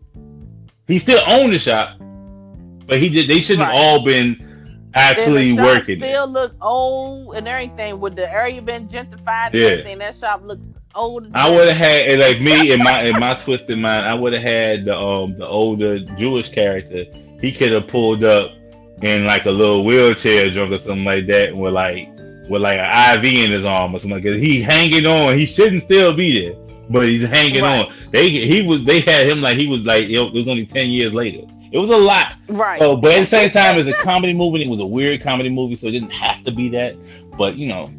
[0.87, 1.99] He still owned the shop,
[2.87, 3.81] but he did they shouldn't have Right.
[3.81, 5.99] all been actually the working.
[6.03, 6.05] it.
[6.05, 7.99] Still look old and everything.
[7.99, 9.67] With the area been gentrified and Yeah.
[9.69, 11.29] everything, that shop looks old.
[11.35, 14.43] I would have had like me in my in my twisted mind, I would have
[14.43, 17.05] had the um the older Jewish character.
[17.41, 18.53] He could have pulled up
[19.03, 22.09] in like a little wheelchair drunk or something like that, with like
[22.49, 24.21] with like an IV in his arm or something.
[24.23, 26.55] Because he hanging on, he shouldn't still be there,
[26.91, 27.87] but he's hanging Right.
[27.87, 27.95] on.
[28.13, 31.13] They he was they had him like he was like it was only ten years
[31.15, 31.47] later.
[31.73, 32.37] It was a lot.
[32.49, 32.79] right.
[32.79, 34.63] So, but at the same time, it's a comedy movie.
[34.63, 36.95] It was a weird comedy movie, so it didn't have to be that.
[37.39, 37.91] But you know,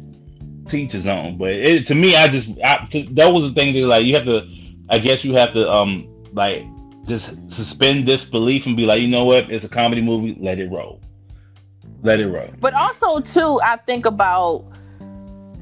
[0.68, 1.38] teach his own.
[1.38, 4.14] But it, to me, I just I, to, that was the thing that like you
[4.14, 4.46] have to.
[4.88, 6.64] I guess you have to um like
[7.06, 9.50] just suspend disbelief and be like, you know what?
[9.50, 10.36] It's a comedy movie.
[10.40, 11.00] Let it roll.
[12.02, 12.48] Let it roll.
[12.60, 14.64] But also too, I think about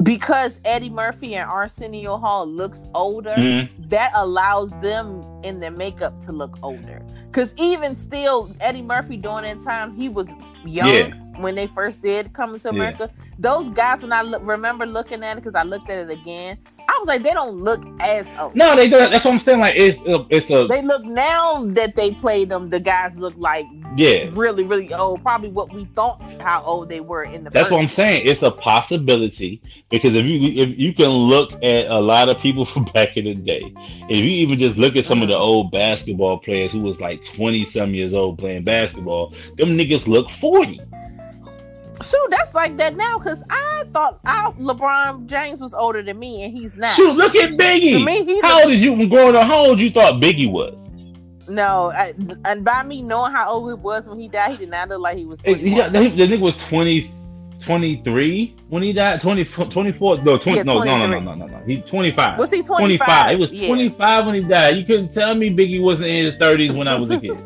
[0.02, 3.68] because Eddie Murphy and Arsenio Hall looks older, Mhm.
[3.88, 7.02] that allows them in their makeup to look older.
[7.32, 10.26] Cause even still, Eddie Murphy during that time, he was
[10.64, 11.10] young Yeah.
[11.38, 12.74] When they first did Coming to Yeah.
[12.74, 13.10] America.
[13.38, 16.58] Those guys, when I look, remember looking at it, because I looked at it again,
[16.88, 18.54] I was like, they don't look as old.
[18.54, 19.10] No, they don't.
[19.10, 19.60] That's what I'm saying.
[19.60, 22.70] Like it's a, it's a They look now that they played them.
[22.70, 23.66] The guys look like
[23.96, 24.28] yeah.
[24.32, 25.22] really, really old.
[25.22, 27.50] Probably what we thought how old they were in the.
[27.50, 28.26] That's first what I'm saying.
[28.26, 32.64] It's a possibility because if you if you can look at a lot of people
[32.72, 33.72] from back in the day,
[34.08, 35.42] if you even just look at some of the mm-hmm.
[35.42, 40.30] old basketball players who was like 20 some years old playing basketball, them niggas look
[40.30, 40.80] 40.
[42.00, 43.18] Shoot, that's like that now.
[43.18, 46.94] Cause I thought I, LeBron James was older than me, and he's not.
[46.96, 47.92] Shoot, look at Biggie.
[47.92, 49.46] To me, he how old is you when growing up?
[49.46, 50.88] How old you thought Biggie was?
[51.48, 54.70] No, I, and by me knowing how old he was when he died, he did
[54.70, 55.40] not look like he was.
[55.40, 57.10] Hey, he the, nigga was 20,
[57.60, 59.20] 23 when he died.
[59.20, 60.22] 20, 24.
[60.22, 61.58] No, 20, Yeah, no, no, no, no, no, no, no.
[61.64, 62.38] He 25.
[62.38, 62.78] was he 25.
[62.78, 63.32] 25?
[63.32, 63.68] It was Yeah.
[63.68, 64.76] 25 when he died.
[64.76, 67.38] You couldn't tell me Biggie wasn't in his 30s when I was a kid.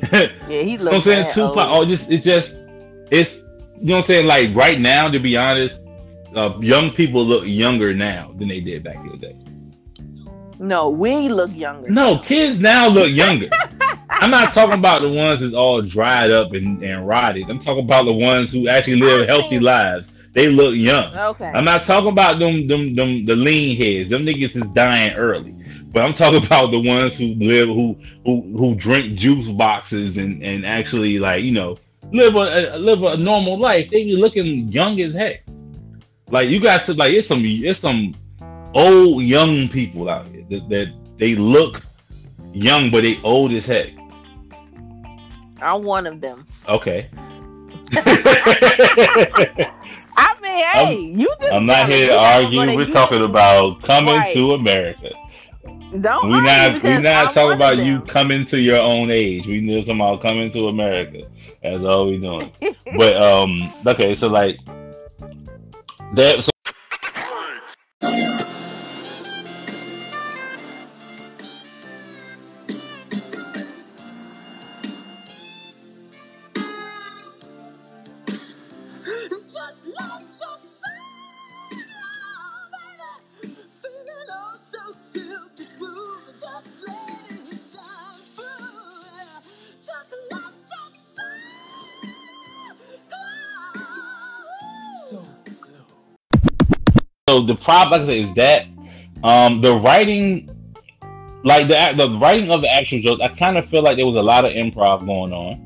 [0.48, 0.84] Yeah, he looked.
[0.84, 1.26] what I'm saying?
[1.34, 1.84] Tupac, old.
[1.84, 2.60] oh, just it just
[3.10, 3.42] it's
[3.80, 4.26] you know what I'm saying.
[4.26, 5.80] Like right now, to be honest,
[6.34, 9.36] uh, young people look younger now than they did back in the day.
[10.58, 11.88] No, we look younger.
[11.88, 13.48] No, kids now look younger.
[14.10, 17.48] I'm not talking about the ones that's all dried up and, and rotted.
[17.48, 20.10] I'm talking about the ones who actually live healthy lives.
[20.32, 21.16] They look young.
[21.16, 21.50] Okay.
[21.54, 24.08] I'm not talking about them, them, them, the lean heads.
[24.08, 25.54] Them niggas is dying early.
[25.92, 30.42] But I'm talking about the ones who live, who, who, who drink juice boxes and,
[30.42, 31.78] and actually like, you know,
[32.12, 33.90] live a, a live a normal life.
[33.90, 35.42] They be looking young as heck.
[36.30, 38.14] Like you guys said, like it's some, it's some
[38.74, 41.82] old young people out here that, that they look
[42.52, 43.88] young, but they old as heck.
[45.60, 46.46] I'm one of them.
[46.68, 47.08] Okay.
[50.16, 51.52] I mean, hey, you just.
[51.52, 52.60] I'm not here to argue.
[52.76, 53.24] We're talking you.
[53.24, 54.34] about coming Right.
[54.34, 55.10] to America.
[56.00, 59.46] Don't we not we not I'm talking about you coming to your own age.
[59.46, 61.22] We just talking about coming to America.
[61.62, 62.52] That's all we doing.
[62.96, 64.58] but um, okay, so like
[66.14, 66.44] that.
[66.44, 66.50] So
[97.38, 98.66] so the problem, like I said, is that
[99.22, 100.48] um the writing,
[101.44, 104.16] like the the writing of the actual jokes, I kind of feel like there was
[104.16, 105.62] a lot of improv going on.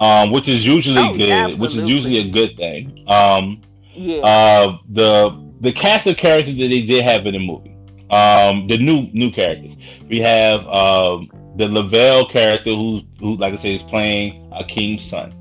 [0.00, 2.92] Um, which is usually Oh, good, yeah, which is usually a good thing.
[3.06, 3.60] Um,
[3.94, 4.22] Yeah.
[4.22, 7.76] uh the the cast of characters that they did have in the movie
[8.10, 9.76] um the new new characters
[10.08, 15.32] we have um the lavelle character who's who like i said is playing akeem's son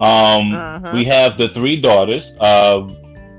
[0.00, 0.92] um Mhm.
[0.92, 2.80] we have the three daughters uh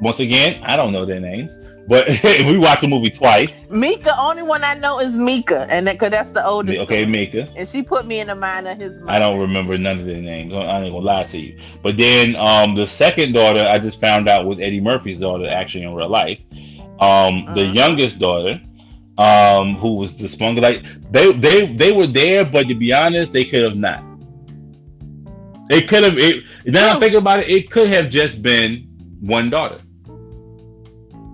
[0.01, 1.57] once again i don't know their names
[1.87, 5.97] but we watched the movie twice Meeka, only one I know is Meeka, and that,
[5.97, 6.79] cause that's the oldest.
[6.81, 7.13] okay one.
[7.13, 8.97] meeka And she put me in the mind of his.
[8.99, 9.11] Mother.
[9.11, 10.53] I don't remember none of their names.
[10.53, 11.57] I ain't gonna lie to you.
[11.81, 15.83] But then um, the second daughter, I just found out was Eddie Murphy's daughter, actually
[15.85, 16.37] in real life.
[16.99, 17.73] Um, the Mhm.
[17.73, 18.61] youngest daughter
[19.17, 20.27] um, who was the.
[20.61, 24.03] Like they they they were there, but to be honest, they could have not.
[25.71, 26.17] It could have.
[26.19, 27.49] It, now I'm thinking about it.
[27.49, 28.87] It could have just been
[29.21, 29.79] one daughter.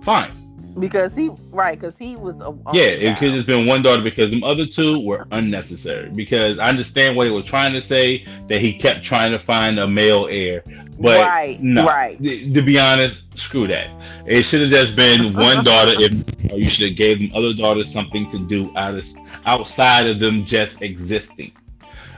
[0.05, 0.43] Fine.
[0.79, 2.83] Because he right, because he was a yeah.
[2.83, 6.09] It could just been one daughter because the other two were unnecessary.
[6.09, 9.79] Because I understand what he was trying to say that he kept trying to find
[9.79, 10.63] a male heir,
[10.99, 12.21] but right, no, right.
[12.21, 13.89] th- To be honest, screw that.
[14.25, 15.93] It should have just been one daughter.
[15.95, 16.11] If
[16.53, 19.05] you should have gave them other daughters something to do out of,
[19.45, 21.53] outside of them just existing.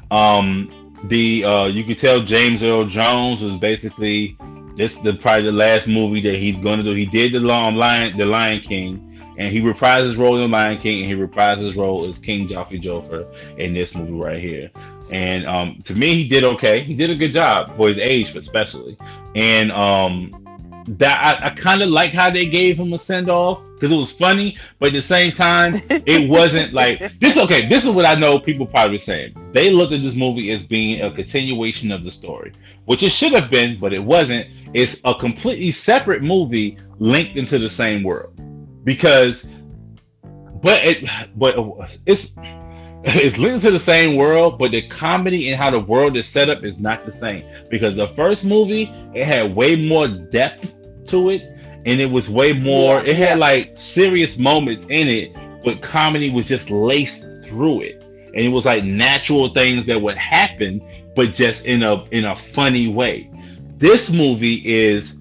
[0.09, 4.35] Um, the uh, you could tell James Earl Jones was basically
[4.77, 6.91] this the probably the last movie that he's going to do.
[6.91, 10.47] He did the long Lion, the Lion King, and he reprised his role in the
[10.47, 14.39] Lion King, and he reprised his role as King Jaffe Joffer in this movie right
[14.39, 14.71] here.
[15.11, 16.81] And um, to me, he did okay.
[16.81, 18.97] He did a good job for his age, especially.
[19.35, 20.46] And um,
[20.87, 23.97] that I, I kind of like how they gave him a send off because it
[23.97, 27.37] was funny, but at the same time, it wasn't like this.
[27.37, 29.35] Okay, this is what I know people probably saying.
[29.53, 32.53] They looked at this movie as being a continuation of the story,
[32.85, 34.47] which it should have been, but it wasn't.
[34.73, 38.33] It's a completely separate movie linked into the same world
[38.83, 39.45] because,
[40.61, 41.55] but it, but
[42.05, 42.35] it's
[43.03, 46.49] it's linked to the same world, but the comedy and how the world is set
[46.49, 47.45] up is not the same.
[47.69, 50.73] Because the first movie, it had way more depth
[51.07, 51.41] to it,
[51.85, 52.95] and it was way more.
[52.97, 58.01] Yeah, it had like serious moments in it, but comedy was just laced through it,
[58.01, 60.81] and it was like natural things that would happen,
[61.15, 63.29] but just in a in a funny way.
[63.77, 65.17] This movie is.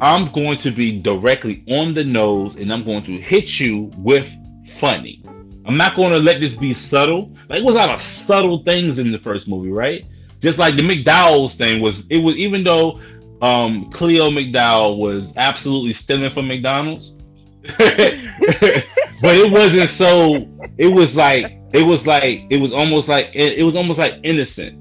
[0.00, 4.32] I'm going to be directly on the nose, and I'm going to hit you with
[4.68, 5.24] funny.
[5.66, 7.32] I'm not going to let this be subtle.
[7.48, 10.06] Like, it was a lot of subtle things in the first movie, right?
[10.40, 13.00] Just like the McDowell's thing was, it was even though
[13.40, 17.14] um, Cleo McDowell was absolutely stealing from McDonald's.
[17.78, 20.48] but it wasn't so.
[20.78, 24.18] It was like it was like it was almost like it, it was almost like
[24.22, 24.76] innocent.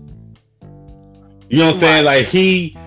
[1.49, 2.05] You know what I'm saying?
[2.05, 2.77] Like he,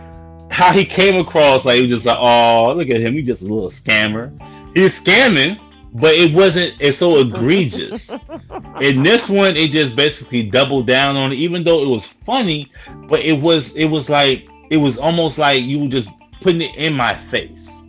[0.51, 3.43] how he came across, like he was just like, oh, look at him, he's just
[3.43, 4.31] a little scammer.
[4.75, 5.59] He's scamming,
[5.95, 6.77] but it wasn't.
[6.79, 8.11] It's so egregious.
[8.81, 12.71] In this one, it just basically doubled down on it, even though it was funny.
[13.09, 16.77] But it was, it was like it was almost like you were just putting it
[16.77, 17.85] in my face.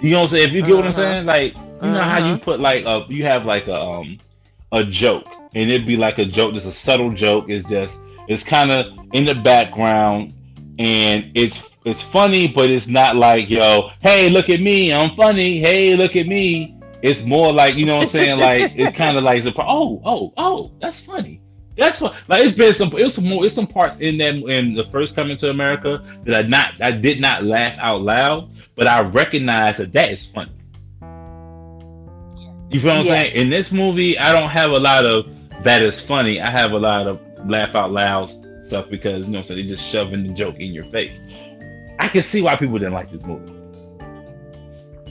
[0.00, 0.48] You know what I'm saying?
[0.48, 0.92] If you get what I'm Uh-huh.
[0.92, 2.38] saying, like you know how you Uh-huh.
[2.38, 4.18] put like a you have like a um
[4.72, 7.46] a joke, and it'd be like a joke, just a subtle joke.
[7.48, 10.34] It's just it's kind of in the background,
[10.78, 15.58] and it's it's funny, but it's not like yo, hey, look at me, I'm funny.
[15.60, 16.76] Hey, look at me.
[17.02, 18.38] It's more like you know what I'm saying.
[18.38, 21.42] Like it kind of like oh oh oh that's funny.
[21.78, 24.74] That's what like it's been some it's some more it's some parts in them in
[24.74, 28.88] the first coming to America that I not I did not laugh out loud, but
[28.88, 30.50] I recognize that that is funny.
[32.70, 33.36] You feel what I'm saying?
[33.36, 35.28] In this movie, I don't have a lot of
[35.62, 36.40] that is funny.
[36.40, 39.66] I have a lot of laugh out loud stuff because you know what I'm saying
[39.68, 41.22] they just shoving the joke in your face.
[42.00, 43.54] I can see why people didn't like this movie.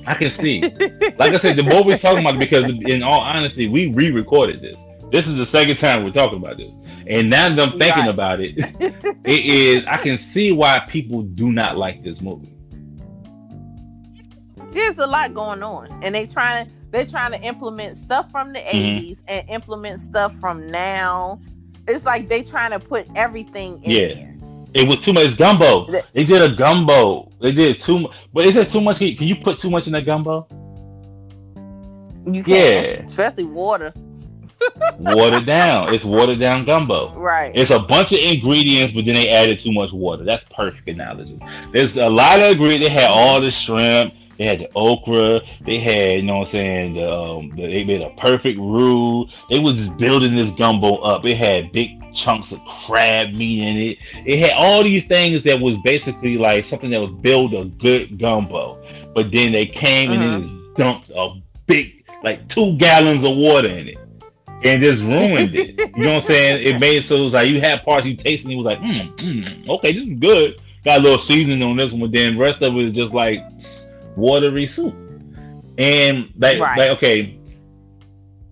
[0.05, 0.61] I can see.
[1.17, 4.61] like I said, the more we're talking about it, because in all honesty, we re-recorded
[4.61, 4.77] this.
[5.11, 6.71] This is the second time we're talking about this.
[7.07, 8.09] And now that I'm thinking Right.
[8.09, 8.55] about it,
[9.25, 12.53] it is I can see why people do not like this movie.
[14.73, 18.53] There's a lot going on, and they trying to they're trying to implement stuff from
[18.53, 18.73] the Mhm.
[18.99, 21.39] 80s and implement stuff from now.
[21.87, 24.07] It's like they trying to put everything in Yeah.
[24.13, 24.35] there.
[24.73, 25.85] It was too much it's gumbo.
[25.91, 27.29] The- They did a gumbo.
[27.41, 28.11] They did too much.
[28.33, 28.99] But is that too much?
[28.99, 30.47] Can you put too much in that gumbo?
[32.25, 33.05] You can, Yeah.
[33.07, 33.93] especially water.
[34.99, 35.93] Watered down.
[35.93, 37.13] It's watered down gumbo.
[37.13, 37.51] Right.
[37.55, 40.23] It's a bunch of ingredients, but then they added too much water.
[40.23, 41.39] That's perfect analogy.
[41.71, 42.87] There's a lot of ingredients.
[42.87, 44.13] They had all the shrimp.
[44.37, 45.41] They had the okra.
[45.65, 49.27] They had, you know what I'm saying, the, um, they made a perfect roux.
[49.49, 51.25] They was just building this gumbo up.
[51.25, 53.97] It had big chunks of crab meat in it.
[54.25, 58.19] It had all these things that was basically like something that would build a good
[58.19, 58.83] gumbo.
[59.13, 63.69] But then they came and they just dumped a big, like two gallons of water
[63.69, 63.97] in it.
[64.63, 65.77] And just ruined it.
[65.97, 66.65] You know what I'm saying?
[66.67, 68.65] It made it so it was like you had parts you tasted and it was
[68.65, 70.61] like, mm, mm, okay, this is good.
[70.85, 73.13] Got a little seasoning on this one, but then the rest of it is just
[73.13, 73.43] like
[74.15, 74.93] watery soup.
[75.77, 76.77] And like, Right.
[76.77, 77.39] like okay,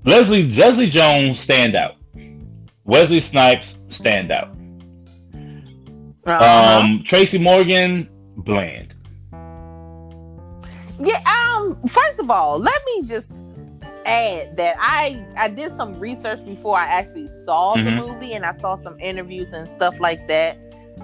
[0.06, 1.96] Leslie Leslie Jones stand out.
[2.84, 4.50] Wesley Snipes stand out.
[6.26, 6.82] Uh-huh.
[6.84, 8.94] Um, Tracy Morgan bland.
[11.00, 13.32] Yeah, um, first of all, let me just
[14.06, 18.08] add that I I did some research before I actually saw the Mhm.
[18.08, 20.58] movie and I saw some interviews and stuff like that.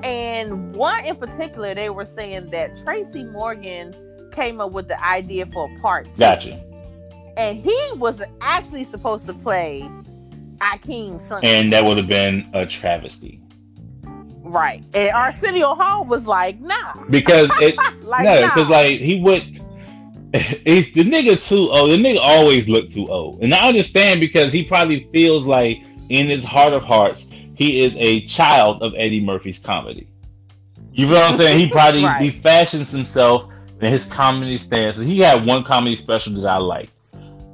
[0.04, 3.96] And one in particular, they were saying that Tracy Morgan
[4.32, 6.20] came up with the idea for a part two.
[6.20, 6.60] Gotcha.
[7.38, 9.88] and he was actually supposed to play
[10.60, 11.40] Akeem's son.
[11.44, 13.40] And that would have been a travesty.
[14.44, 14.84] right.
[14.94, 16.94] And Arsenio Hall was like, nah.
[17.10, 18.48] Because it Like, no, nah.
[18.54, 19.61] because like he would
[20.66, 21.92] it's the nigga too old.
[21.92, 23.42] The nigga always looked too old.
[23.44, 25.80] And I understand because he probably feels like
[26.10, 30.08] in his heart of hearts, he is a child of Eddie Murphy's comedy.
[30.94, 31.60] You know what I'm saying?
[31.60, 32.22] He probably Right.
[32.22, 33.46] he fashions himself
[33.82, 34.98] in his comedy stance.
[34.98, 36.92] He had one comedy special that I liked.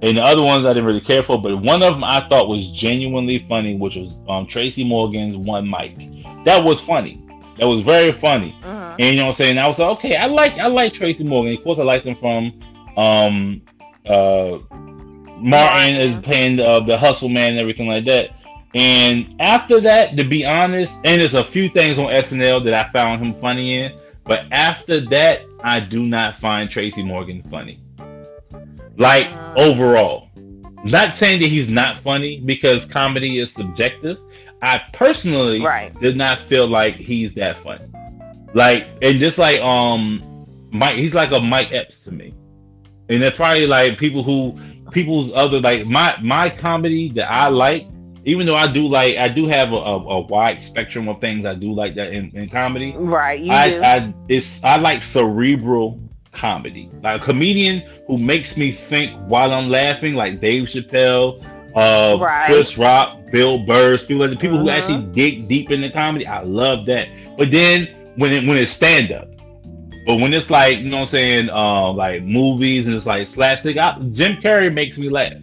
[0.03, 2.47] And the other ones I didn't really care for, but one of them I thought
[2.47, 5.97] was genuinely funny, which was um, Tracy Morgan's One Mic.
[6.45, 7.23] That was funny.
[7.57, 8.55] That was very funny.
[8.63, 8.95] Mhm.
[8.99, 9.57] And you know what I'm saying?
[9.57, 11.57] I was like, okay, I like I like Tracy Morgan.
[11.57, 12.53] Of course, I liked him from
[12.97, 13.61] um
[14.05, 14.57] uh
[15.39, 18.31] Martin is playing uh, the hustle man and everything like that.
[18.73, 22.89] And after that, to be honest, and there's a few things on SNL that I
[22.91, 27.79] found him funny in, but after that, I do not find Tracy Morgan funny.
[28.97, 29.57] Like Mm.
[29.57, 30.27] overall.
[30.83, 34.17] Not saying that he's not funny because comedy is subjective.
[34.61, 35.93] I personally Right.
[36.01, 37.85] does not feel like he's that funny.
[38.53, 40.23] Like and just like um
[40.71, 42.33] Mike he's like a Mike Epps to me.
[43.09, 44.57] And it's probably like people who
[44.91, 47.87] people's other like my my comedy that I like,
[48.25, 51.45] even though I do like I do have a, a, a wide spectrum of things
[51.45, 52.93] I do like that in, in comedy.
[52.97, 53.39] Right.
[53.39, 53.81] You I, do.
[53.83, 55.99] I it's I like cerebral
[56.33, 56.89] comedy.
[57.01, 61.41] Like a comedian who makes me think while I'm laughing, like Dave Chappelle,
[61.75, 62.45] uh Right.
[62.47, 64.77] Chris Rock, Bill Burr, people like the people who Mhm.
[64.77, 66.27] actually dig deep into comedy.
[66.27, 67.07] I love that.
[67.37, 67.87] But then
[68.17, 69.29] when it when it's stand up.
[70.07, 73.27] But when it's like, you know what I'm saying, uh, like movies and it's like
[73.27, 75.33] slapstick, I, Jim Carrey makes me laugh.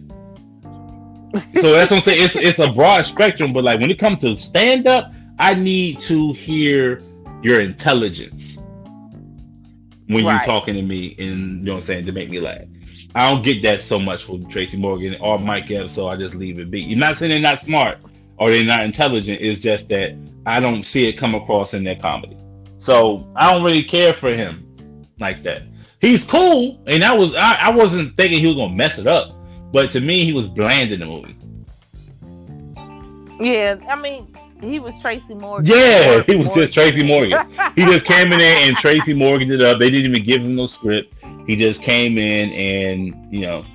[1.55, 2.23] so that's what I'm saying.
[2.23, 5.99] It's it's a broad spectrum, but like when it comes to stand up, I need
[6.01, 7.03] to hear
[7.43, 8.57] your intelligence
[10.07, 12.63] when you're talking to me and you know what I'm saying to make me laugh.
[13.13, 16.33] I don't get that so much from Tracy Morgan or Mike Epps, so I just
[16.33, 16.81] leave it be.
[16.81, 17.99] You're not saying they're not smart
[18.37, 19.41] or they're not intelligent.
[19.41, 22.35] It's just that I don't see it come across in their comedy.
[22.85, 24.63] So I don't really care for him
[25.19, 25.63] like that.
[26.01, 29.35] He's cool, and I was I, I wasn't thinking he was gonna mess it up,
[29.71, 31.35] but to me he was bland in the movie.
[33.43, 33.77] yeah.
[33.89, 34.27] I mean,
[34.61, 35.65] he was Tracy Morgan.
[35.65, 37.49] Yeah, he was just Tracy Morgan.
[37.75, 39.79] He just came in there and Tracy Morgan it up.
[39.79, 41.11] They didn't even give him no script.
[41.47, 43.65] He just came in and you know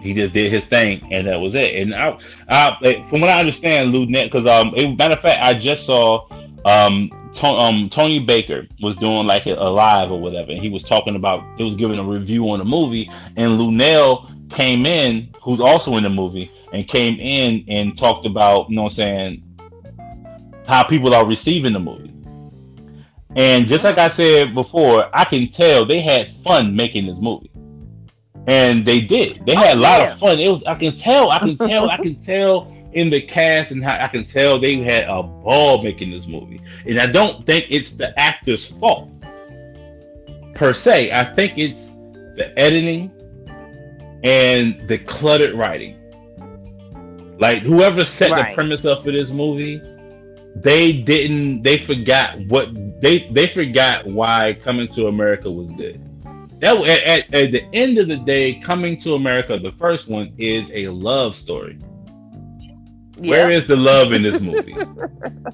[0.00, 1.74] he just did his thing, and that was it.
[1.74, 2.16] And I,
[2.48, 6.28] I from what I understand, Lunell, because um, it, matter of fact, I just saw
[6.64, 7.10] um,
[7.42, 11.44] um, Tony Baker was doing like a, live or whatever, and he was talking about,
[11.60, 16.02] it was giving a review on the movie, and Lunell came in, who's also in
[16.02, 19.44] the movie, and came in and talked about, you know, what I'm saying
[20.66, 22.12] how people are receiving the movie.
[23.34, 27.50] And just like I said before, I can tell they had fun making this movie
[28.46, 29.44] and they did.
[29.46, 30.12] They had Oh, a lot yeah.
[30.12, 30.38] of fun.
[30.40, 33.84] It was I can tell, I can tell, I can tell in the cast and
[33.84, 36.60] how I can tell they had a ball making this movie.
[36.86, 39.10] And I don't think it's the actor's fault
[40.54, 41.12] per se.
[41.12, 41.94] I think it's
[42.36, 43.10] the editing
[44.24, 45.96] and the cluttered writing.
[47.38, 48.50] Like whoever set Right.
[48.50, 49.80] the premise up for this movie,
[50.56, 51.62] they didn't.
[51.62, 52.68] They forgot what
[53.00, 56.00] they they forgot why Coming to America was good.
[56.60, 60.32] That at, at, at the end of the day, Coming to America, the first one
[60.36, 61.78] is a love story.
[63.18, 64.74] Where is the love in this movie?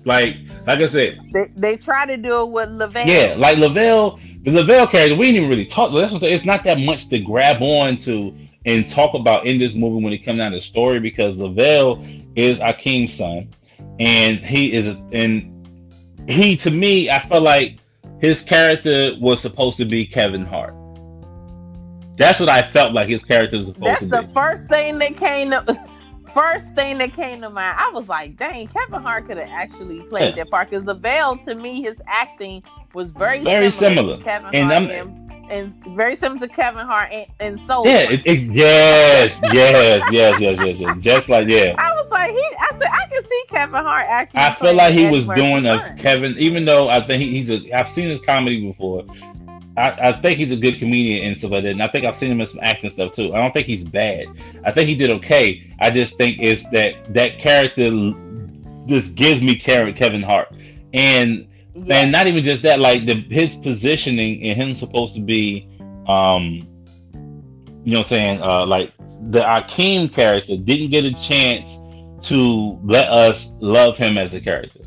[0.05, 0.37] like,
[0.67, 3.07] like I said, They, they try to do it with Lavelle.
[3.07, 5.95] yeah, like Lavelle, the Lavelle character, we didn't even really talk.
[5.95, 6.35] That's what I'm saying.
[6.35, 8.35] It's not that much to grab on to
[8.67, 12.05] and talk about in this movie when it comes down to story because Lavelle
[12.35, 13.49] is Akeem's son,
[14.01, 15.51] and he is, and
[16.29, 17.77] he to me, I felt like
[18.21, 20.75] his character was supposed to be Kevin Hart.
[22.17, 24.11] That's what I felt like his character was supposed That's to be.
[24.13, 25.65] That's the first thing that came to
[26.35, 27.77] first thing that came to mind.
[27.79, 30.45] I was like, dang, Kevin Hart could have actually played Yeah.
[30.45, 32.63] that part because Lavelle to me, his acting
[32.93, 34.17] was very Very similar, similar.
[34.19, 37.87] to Kevin And Hart and, and very similar to Kevin Hart and, and Soul.
[37.87, 40.99] Yeah, it, it, yes, yes, yes, yes, yes, yes.
[41.01, 41.75] Just like yeah.
[41.79, 42.37] I was like, he.
[42.39, 44.41] I said, I can see Kevin Hart actually.
[44.41, 45.95] I feel like he was doing a.
[45.99, 47.73] Kevin, even though I think he, he's a.
[47.79, 49.05] I've seen his comedy before.
[49.77, 52.17] I, I think he's a good comedian and stuff like that, and I think I've
[52.17, 53.35] seen him in some acting stuff too.
[53.35, 54.27] I don't think he's bad.
[54.65, 55.75] I think he did okay.
[55.81, 57.91] I just think it's that that character
[58.87, 60.53] just gives me Kevin Kevin Hart,
[60.93, 61.97] and Yeah.
[61.97, 65.69] and not even just that, like the his positioning and him supposed to be,
[66.07, 66.69] um,
[67.85, 68.93] you know, what I'm saying uh, like
[69.31, 71.81] the Akeem character didn't get a chance
[72.29, 74.81] to let us love him as a character.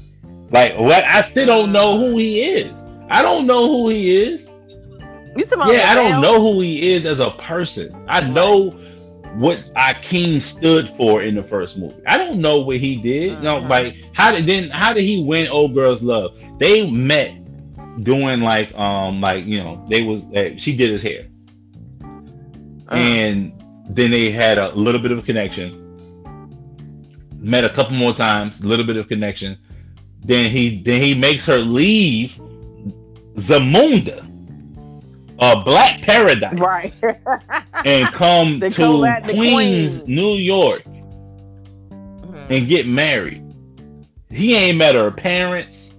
[0.51, 2.83] Like what I still don't know who he is.
[3.09, 4.49] I don't know who he is.
[5.37, 7.95] You Yeah, I don't know who he is as a person.
[8.07, 8.71] I know
[9.35, 12.01] what Akeem stood for in the first movie.
[12.07, 13.41] I don't know what he did.
[13.43, 13.69] No, Mhm.
[13.69, 16.31] like how did then how did he win old girl's love?
[16.57, 17.33] They met
[18.03, 21.27] doing like um like you know they was uh, she did his hair
[22.91, 22.95] Uh.
[22.95, 23.51] and
[23.89, 25.83] then they had a little bit of a connection.
[27.39, 29.57] Met a couple more times, a little bit of connection.
[30.25, 32.39] Then he then he makes her leave
[33.35, 34.26] Zamunda,
[35.39, 36.93] a Black Paradise, Right.
[37.85, 40.07] and come to go back to Queens, Queens.
[40.07, 40.83] New York,
[41.89, 42.49] Mhm.
[42.49, 43.43] and get married.
[44.29, 45.93] He ain't met her parents.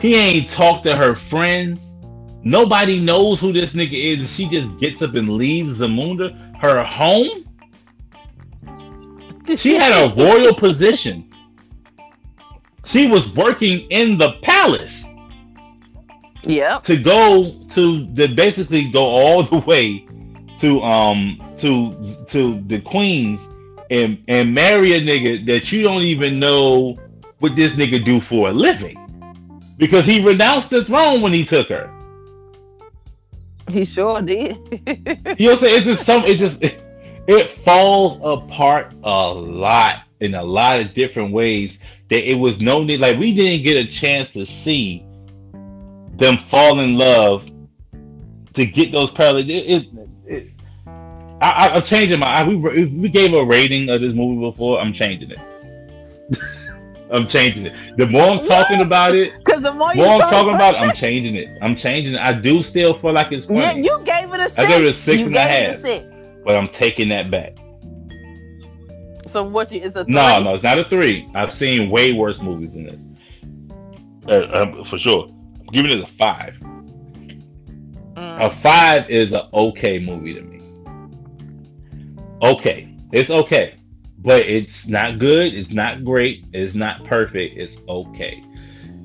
[0.00, 1.94] He ain't talked to her friends.
[2.42, 4.18] Nobody knows who this nigga is.
[4.20, 7.44] and She just gets up and leaves Zamunda, her home.
[9.56, 11.28] She had a royal position.
[12.84, 15.06] She was working in the palace
[16.46, 16.84] Yep.
[16.84, 20.06] to go to the basically go all the way
[20.58, 21.94] to um to
[22.26, 23.46] to the queens
[23.90, 26.98] and and marry a nigga that you don't even know
[27.38, 28.98] what this nigga do for a living
[29.76, 31.90] because he renounced the throne when he took her.
[33.68, 34.56] He sure did.
[35.38, 35.76] You know what I'm saying?
[35.78, 36.82] It's just some it just it,
[37.26, 42.84] it falls apart a lot in a lot of different ways that it was no
[42.84, 45.03] need like we didn't get a chance to see
[46.16, 47.48] them fall in love
[48.54, 49.48] to get those parallels.
[49.48, 49.86] It, it,
[50.26, 50.50] it,
[51.40, 52.26] I, I'm changing my.
[52.26, 54.80] I, we we gave a rating of this movie before.
[54.80, 55.38] I'm changing it.
[57.10, 57.96] I'm changing it.
[57.96, 60.94] The more I'm talking about it, Because the more more I'm talking about it, I'm
[60.94, 61.48] changing it.
[61.62, 62.20] I'm changing it.
[62.20, 64.58] I do still feel like it's Yeah, you gave it a six.
[64.58, 65.76] I gave it a six you and a half.
[65.76, 66.06] A six.
[66.44, 67.56] but I'm taking that back.
[69.30, 69.70] So what?
[69.70, 70.14] You is a three?
[70.14, 71.28] No, no, it's not a three.
[71.34, 73.00] I've seen way worse movies than this.
[74.26, 75.28] Uh, uh, for sure.
[75.74, 76.54] Giving it a five.
[78.14, 78.40] Mm.
[78.40, 80.60] A five is an okay movie to me.
[82.42, 83.74] Okay, it's okay,
[84.18, 85.52] but it's not good.
[85.52, 86.44] It's not great.
[86.52, 87.58] It's not perfect.
[87.58, 88.40] It's okay.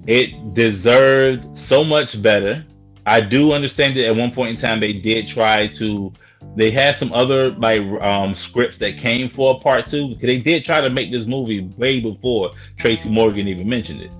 [0.05, 2.63] It deserved so much better.
[3.03, 6.13] I do understand that at one point in time they did try to.
[6.55, 10.39] They had some other like um, scripts that came for a part two because they
[10.39, 14.11] did try to make this movie way before Tracy Morgan even mentioned it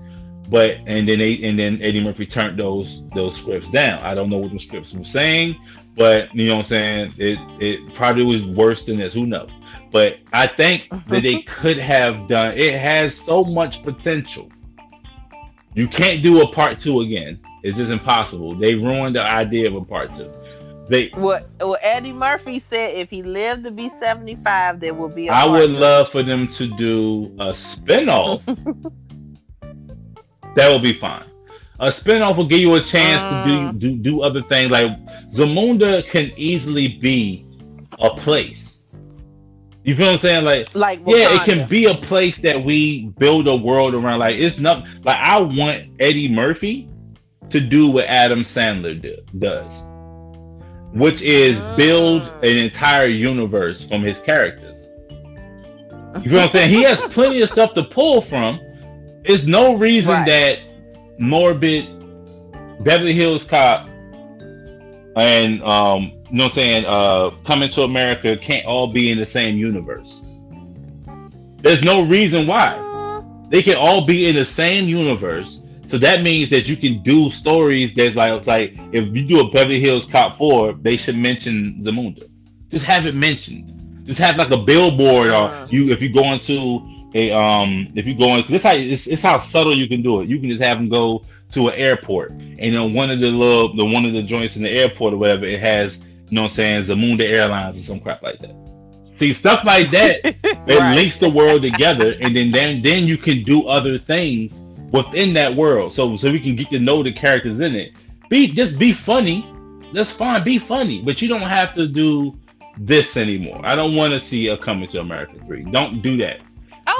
[0.49, 4.03] but and then they and then Eddie Murphy turned those those scripts down.
[4.03, 5.55] I don't know what the scripts were saying,
[5.95, 7.13] but you know what I'm saying.
[7.17, 9.13] It it probably was worse than this.
[9.13, 9.51] Who knows?
[9.91, 11.43] But I think that they uh-huh.
[11.47, 12.57] could have done.
[12.57, 14.51] It has so much potential.
[15.75, 17.39] You can't do a part two again.
[17.63, 18.55] It's just impossible.
[18.55, 20.31] They ruined the idea of a part two.
[20.89, 21.09] They.
[21.09, 21.47] What?
[21.59, 25.27] What Eddie Murphy said, if he lived to be seventy-five, there will be.
[25.27, 25.73] A I would two.
[25.73, 28.41] love for them to do a spinoff.
[30.60, 31.24] that would be fine.
[31.80, 33.80] A spinoff will give you a chance to Mm.
[33.80, 34.70] do, do do other things.
[34.70, 34.91] Like
[35.30, 37.45] Zamunda can easily be
[37.99, 38.80] a place.
[39.86, 40.43] You feel what I'm saying?
[40.43, 44.20] Like Like yeah, it can be a place that we build a world around.
[44.20, 46.89] Like it's not like I want Eddie Murphy
[47.49, 49.82] to do what Adam Sandler do, does,
[50.93, 52.43] which is build Mm.
[52.51, 54.89] an entire universe from his characters.
[56.16, 56.70] You feel what I'm saying?
[56.72, 58.60] He has plenty of stuff to pull from.
[59.30, 60.25] There's no reason Right.
[60.25, 60.59] that
[61.19, 61.86] Norbit,
[62.84, 63.88] Beverly Hills Cop,
[65.15, 66.01] and um,
[66.32, 69.55] you know what I'm saying, uh, Coming to America can't all be in the same
[69.55, 70.23] universe.
[71.61, 72.75] There's no reason why.
[73.49, 75.59] They can all be in the same universe.
[75.86, 79.51] So that means that you can do stories that's like like if you do a
[79.51, 82.27] Beverly Hills Cop 4, they should mention Zamunda.
[82.71, 84.05] Just have it mentioned.
[84.07, 85.67] Just have like a billboard or Uh.
[85.69, 86.82] you if you go into
[87.16, 90.22] a um if you go in this how it's, it's how subtle you can do
[90.22, 90.30] it.
[90.30, 93.76] You can just have them go to an airport and then one of the little
[93.76, 96.51] the one of the joints in the airport or whatever it has you know what
[96.51, 98.55] I'm saying Zamunda Airlines or some crap like that.
[99.16, 100.95] See stuff like that it Right.
[100.95, 105.55] links the world together and then, then then you can do other things within that
[105.55, 107.93] world so so we can get to know the characters in it
[108.30, 109.43] be just be funny
[109.93, 112.38] that's fine be funny but you don't have to do
[112.78, 116.39] this anymore i don't want to see a coming to america 3 don't do that.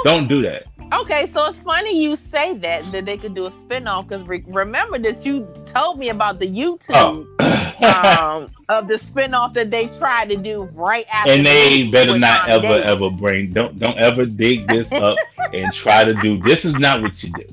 [0.04, 3.50] don't do that Okay, so it's funny you say that that they could do a
[3.50, 7.26] spinoff because re- remember that you told me about the YouTube oh
[8.40, 11.30] um, of the spinoff that they tried to do right after.
[11.32, 12.86] and they better not Tom ever Davis.
[12.86, 15.16] ever bring don't don't ever dig this up
[15.54, 17.44] and try to do this is not what you do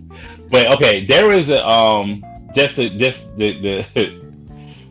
[0.50, 2.24] but okay there is a um
[2.56, 3.60] just the just the
[3.94, 4.27] the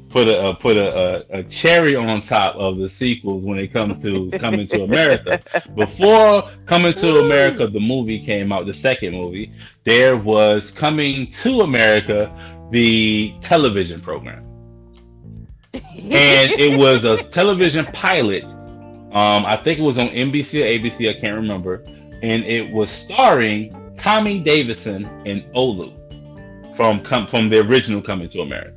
[0.09, 3.72] put a uh, put a, a, a cherry on top of the sequels when it
[3.72, 5.40] comes to coming to america
[5.76, 7.24] before coming to Woo.
[7.24, 9.52] america the movie came out the second movie
[9.84, 12.30] there was coming to america
[12.70, 14.44] the television program
[15.74, 18.44] and it was a television pilot
[19.12, 21.09] Um, I think it was on NBC or ABC.
[21.09, 21.82] I can't remember,
[22.22, 25.94] and it was starring Tommy Davidson and Olu
[26.76, 28.76] from from the original Coming to America,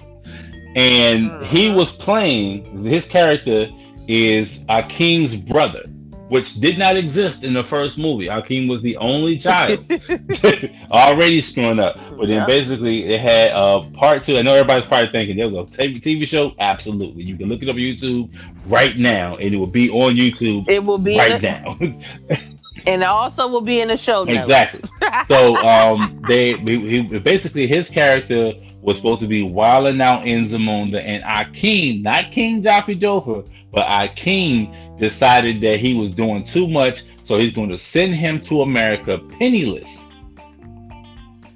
[0.76, 1.76] and he Mhm.
[1.76, 3.68] was playing his character
[4.08, 5.84] is Akeem's brother,
[6.30, 8.28] which did not exist in the first movie.
[8.28, 9.84] Akeem was the only child
[10.92, 11.98] already screwing up.
[12.18, 12.46] But then Yeah.
[12.46, 14.38] basically it had uh part two.
[14.38, 16.54] I know everybody's probably thinking there was a TV, show.
[16.60, 18.30] Absolutely, you can look it up on YouTube
[18.68, 21.78] right now, and it will be on YouTube It will be right now.
[22.88, 24.40] and also will be in the show notes.
[24.40, 24.82] exactly.
[25.26, 30.46] So um, they he, he- basically his character was supposed to be wilding out in
[30.46, 36.68] Zamunda, and Akeem, not King Jaffe Joffer, but Akeem decided that he was doing too
[36.68, 40.08] much, so he's going to send him to America penniless.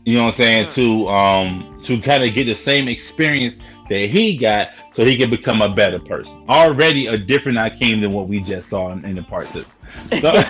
[0.05, 0.69] You know what I'm saying?
[0.71, 3.59] To um to kind of get the same experience
[3.89, 6.43] that he got, so he can become a better person.
[6.49, 9.63] Already a different Akeem than what we just saw in, in the part two.
[10.20, 10.44] So,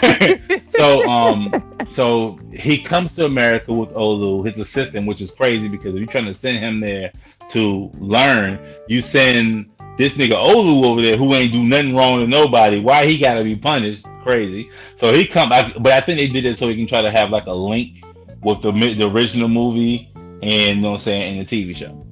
[0.70, 1.52] so um
[1.90, 6.08] so he comes to America with Olu, his assistant, which is crazy because if you're
[6.08, 7.12] trying to send him there
[7.50, 12.28] to learn, you send this nigga Olu over there who ain't do nothing wrong to
[12.28, 12.80] nobody.
[12.80, 14.06] Why he gotta be punished?
[14.24, 14.70] Crazy.
[14.96, 17.12] So he come back, but I think they did it so he can try to
[17.12, 18.04] have like a link
[18.42, 20.10] with the the original movie
[20.42, 22.06] and you know what I'm saying and the TV show.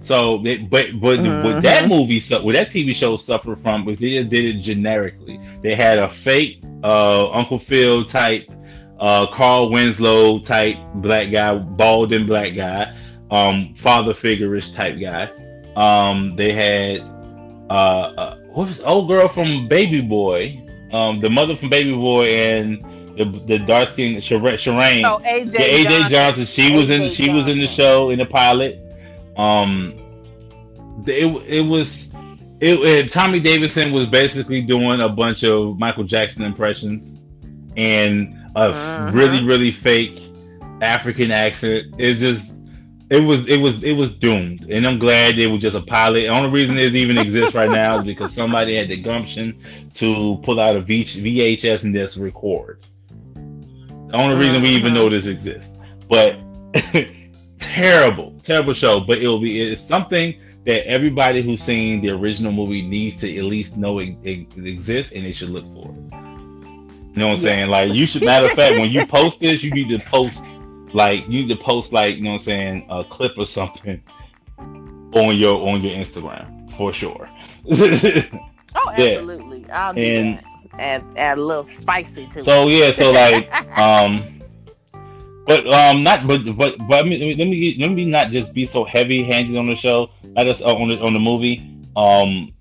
[0.00, 3.98] So, it, but but what that movie, su- what that TV show suffered from was
[3.98, 5.40] they just did it generically.
[5.62, 8.48] They had a fake uh, Uncle Phil type,
[9.00, 12.96] uh, Carl Winslow type black guy, bald and black guy,
[13.32, 15.30] um, father figure-ish type guy.
[15.74, 17.00] Um, they had
[17.68, 22.26] uh, uh, what was old girl from Baby Boy, um, the mother from Baby Boy,
[22.26, 25.02] and the the dark skin Shireen.
[25.04, 25.52] Oh, AJ.
[25.54, 26.10] Yeah, AJ Johnson.
[26.10, 26.46] Johnson.
[26.46, 28.80] She was in AJ she was in the show in the pilot.
[29.38, 29.94] Um,
[31.06, 32.08] it it was
[32.60, 37.16] it, it- Tommy Davidson was basically doing a bunch of Michael Jackson impressions
[37.76, 39.12] and a Mhm.
[39.14, 40.20] really really fake
[40.80, 41.94] African accent.
[41.98, 42.58] It's just
[43.10, 46.22] it was it was it was doomed, and I'm glad it was just a pilot.
[46.22, 49.56] The only reason it even exists right now is because somebody had the gumption
[49.94, 52.80] to pull out a V- VHS and just record.
[54.08, 54.96] The only reason we even Mhm.
[54.96, 55.76] know this exists,
[56.08, 56.36] but
[57.58, 59.00] terrible, terrible show.
[59.00, 63.44] But it'll be it's something that everybody who's seen the original movie needs to at
[63.44, 66.14] least know it, it exists, and they should look for it.
[67.12, 67.70] You know what I'm saying?
[67.70, 68.22] Like you should.
[68.24, 70.44] Matter of fact, when you post this, you need to post
[70.92, 74.02] like you need to post like you know what I'm saying a clip or something
[74.58, 77.28] on your on your Instagram for sure.
[78.74, 79.16] Oh, Yeah.
[79.18, 79.68] absolutely.
[79.70, 80.44] I'll do And- that.
[80.78, 82.68] Add, add a little spicy to so it.
[82.68, 84.37] So yeah, so like um
[85.48, 88.66] but um not but but but I mean, let me let me not just be
[88.66, 92.52] so heavy handed on the show let us uh, on the on the movie um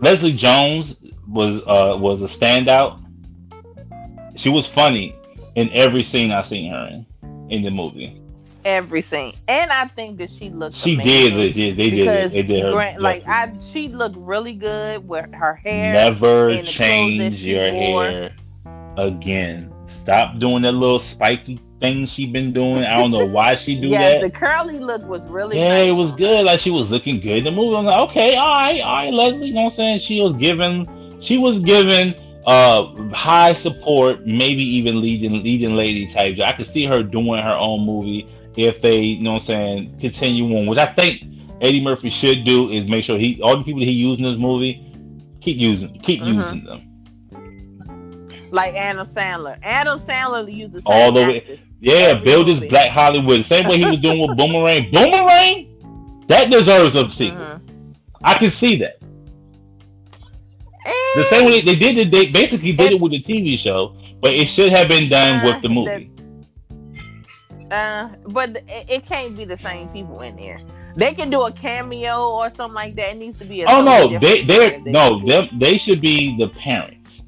[0.00, 3.04] leslie jones was uh was a standout
[4.36, 5.14] she was funny
[5.56, 7.06] in every scene i seen her in
[7.50, 8.22] in the movie
[8.64, 10.74] Every scene, and I think that she looked.
[10.74, 13.26] she did they did they did they did her Grant, like.
[13.26, 15.92] I, she looked really good with her hair.
[15.92, 18.34] never and the clothes that change your hair
[18.98, 23.80] again stop doing that little spiky thing she been doing i don't know why she
[23.80, 25.56] do yes, that the curly look was really.
[25.58, 26.44] Yeah, nice it was good.
[26.44, 27.76] Like she was looking good in the movie.
[27.76, 29.48] I'm like, okay, all right, all right, Leslie.
[29.48, 30.00] You know what I'm saying?
[30.00, 32.14] She was given, she was given
[32.46, 36.38] uh high support, maybe even leading leading lady type.
[36.40, 39.98] I could see her doing her own movie if they, you know what I'm saying,
[40.00, 40.66] continue on.
[40.66, 41.22] Which I think
[41.60, 44.24] Eddie Murphy should do is make sure he all the people that he used in
[44.24, 44.84] this movie
[45.40, 46.26] keep using keep Mhm.
[46.36, 46.87] using them.
[48.50, 49.58] Like Adam Sandler.
[49.62, 52.60] Adam Sandler used the same All the way- Yeah, build his.
[52.64, 53.44] Black Hollywood.
[53.44, 54.90] Same way he was doing with Boomerang.
[54.90, 56.24] Boomerang?
[56.28, 57.38] That deserves a sequel.
[57.38, 57.60] Mhm.
[58.22, 58.98] I can see that.
[61.14, 63.94] The Eh, same way they did it, they basically did it with the TV show,
[64.20, 66.10] but it should have been done with the Uh, movie.
[67.70, 70.60] Uh, but it, it can't be the same people in there.
[70.96, 73.10] They can do a cameo or something like that.
[73.12, 73.62] It needs to be.
[73.62, 77.22] A Oh no, they different they no them they should be the parents.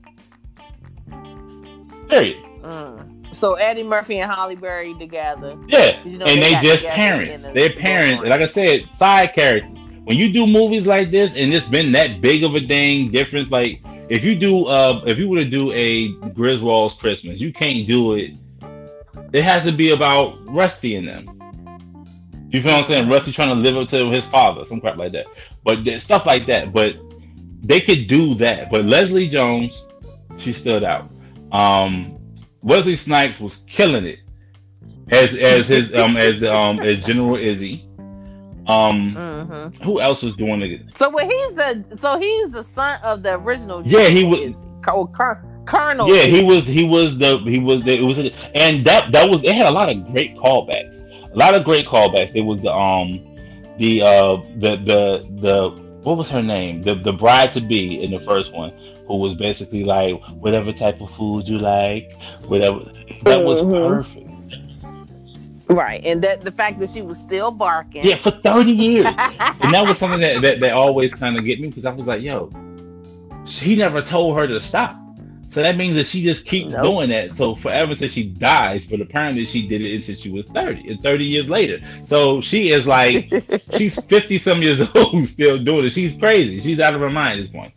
[2.10, 2.36] Period.
[2.62, 3.34] Mm.
[3.36, 5.56] So Eddie Murphy and Halle Berry together.
[5.68, 7.46] Yeah, You know, and they they just parents.
[7.48, 8.24] the- They're parents.
[8.24, 9.78] Like I said, side characters.
[10.04, 13.50] When you do movies like this, and it's been that big of a thing, difference.
[13.50, 17.86] Like if you do, uh, if you were to do a Griswold's Christmas, you can't
[17.86, 18.32] do it.
[19.32, 21.36] It has to be about Rusty and them.
[22.50, 23.08] You feel what I'm saying?
[23.08, 25.26] Rusty trying to live up to his father, some crap like that.
[25.62, 26.72] But stuff like that.
[26.72, 26.96] But
[27.62, 28.70] they could do that.
[28.72, 29.86] But Leslie Jones,
[30.38, 31.09] she stood out.
[31.52, 32.18] Um,
[32.62, 34.18] Wesley Snipes was killing it
[35.10, 37.86] as as his um as um as General Izzi.
[38.68, 40.82] Um, hmm who else was doing it?
[40.96, 43.82] So, well, he's the so he's the son of the original.
[43.84, 44.66] Yeah, he was- Izzi.
[44.82, 45.36] Co- Col-
[45.66, 46.08] Colonel.
[46.08, 46.66] Yeah, he was.
[46.66, 47.36] He was the.
[47.40, 47.82] He was.
[47.82, 48.18] The, it was.
[48.54, 49.42] And that that was.
[49.44, 51.02] It had a lot of great callbacks.
[51.30, 52.32] A lot of great callbacks.
[52.34, 53.20] It was the um,
[53.76, 55.70] the uh, the the the
[56.02, 56.80] what was her name?
[56.82, 58.72] The the bride to be in the first one,
[59.10, 62.12] who was basically like whatever type of food you like,
[62.46, 62.78] whatever.
[63.24, 63.88] That was Mhm.
[63.88, 64.26] perfect.
[65.68, 68.04] right, and that the fact that she was still barking.
[68.04, 69.06] Yeah, for thirty years.
[69.60, 72.06] and that was something that that, that always kind of get me because I was
[72.06, 72.50] like, yo,
[73.46, 74.96] he never told her to stop.
[75.50, 76.82] So that means that she just keeps Nope.
[76.84, 77.32] doing that.
[77.32, 78.86] So forever until she dies.
[78.86, 81.80] But apparently she did it until she was 30, and 30 years later.
[82.04, 83.32] So she is like,
[83.76, 85.90] she's 50 some years old still doing it.
[85.90, 86.60] She's crazy.
[86.60, 87.72] She's out of her mind at this point.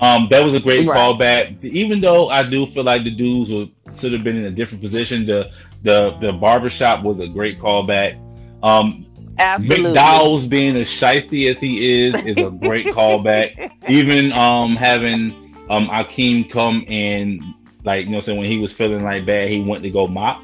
[0.00, 0.96] Um, that was a great Right.
[0.98, 1.62] callback.
[1.62, 4.82] Even though I do feel like the dudes would should have been in a different
[4.82, 5.50] position, the
[5.82, 8.18] the the barbershop was a great callback.
[8.62, 9.06] Um,
[9.38, 9.90] Absolutely.
[9.92, 13.70] McDowell's being as shisty as he is is a great callback.
[13.88, 15.39] Even um having
[15.70, 17.42] um Akeem come and
[17.84, 20.42] like you know saying when he was feeling like bad, he went to go mop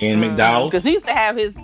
[0.00, 1.54] in McDonald's because he used to have his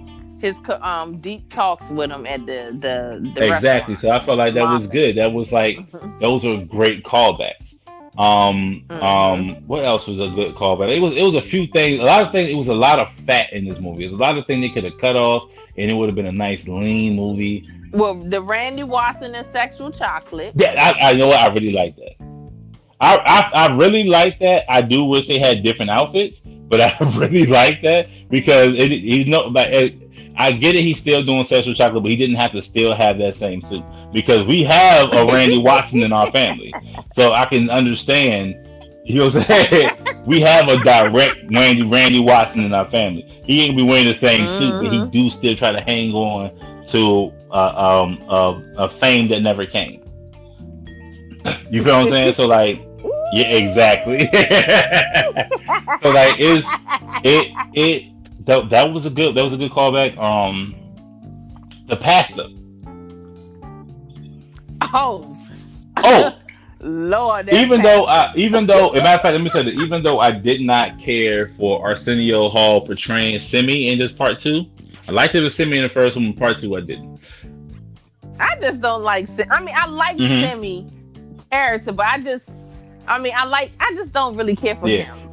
[0.40, 3.96] his um deep talks with him at the the, the Exactly.
[3.96, 5.16] So I felt like that was good.
[5.16, 5.78] That was like
[6.20, 7.74] those were great callbacks.
[8.16, 9.02] Um, Mhm.
[9.02, 10.96] um, what else was a good callback?
[10.96, 12.50] It was it was a few things, a lot of things.
[12.50, 14.00] It was a lot of fat in this movie.
[14.04, 15.44] There's a lot of things they could have cut off,
[15.76, 17.68] and it would have been a nice lean movie.
[17.92, 20.52] well, the Randy Watson and sexual chocolate.
[20.56, 22.27] Yeah, I, I know what I really like that.
[23.00, 24.64] I, I I really like that.
[24.68, 29.26] I do wish they had different outfits, but I really like that because it he's
[29.26, 29.94] no like it,
[30.36, 30.82] I get it.
[30.82, 33.84] He's still doing sexual chocolate, but he didn't have to still have that same suit
[34.12, 36.76] because we have a Randy Watson in our family,
[37.12, 38.56] so I can understand.
[39.04, 40.22] You know what I'm saying?
[40.26, 43.40] we have a direct Randy Randy Watson in our family.
[43.44, 45.10] He ain't be wearing the same suit, but he Mhm.
[45.10, 46.50] do still try to hang on
[46.88, 50.02] to uh, um uh, a fame that never came.
[51.70, 52.32] You feel what I'm saying?
[52.34, 52.80] So like,
[53.32, 54.20] yeah, exactly.
[56.00, 56.66] so like, it's
[57.24, 60.16] it it that, that was a good that was a good callback.
[60.18, 60.74] Um,
[61.86, 62.50] the pasta.
[64.94, 65.34] Oh,
[65.96, 66.36] Oh,
[66.80, 67.48] Lord.
[67.52, 68.04] even though.
[68.04, 70.30] I even though, as a matter of fact, let me say that even though I
[70.30, 74.66] did not care for Arsenio Hall portraying Semmi in this part two,
[75.08, 76.32] I liked it with Semmi in the first one.
[76.34, 77.18] Part two, I didn't.
[78.38, 79.26] I just don't like.
[79.34, 80.44] Sim- I mean, I like Mhm.
[80.44, 82.48] Semmi character, but I just,
[83.08, 83.72] I mean, I like.
[83.80, 85.14] I just don't really care for Yeah.
[85.14, 85.24] him.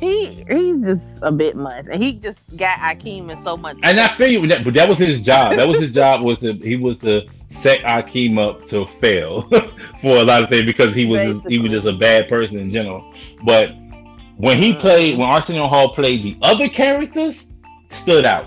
[0.00, 3.76] He he's just a bit much, and he just got Akeem in so much.
[3.82, 5.56] And I feel you, that, but that was his job.
[5.56, 6.22] That was his job.
[6.22, 9.42] Was to he was to set Akeem up to fail
[10.00, 12.58] for a lot of things because he was just, he was just a bad person
[12.58, 13.12] in general.
[13.44, 13.70] But
[14.38, 14.78] when he Mhm.
[14.78, 17.48] played, when Arsenio Hall played the other characters,
[17.90, 18.46] stood out.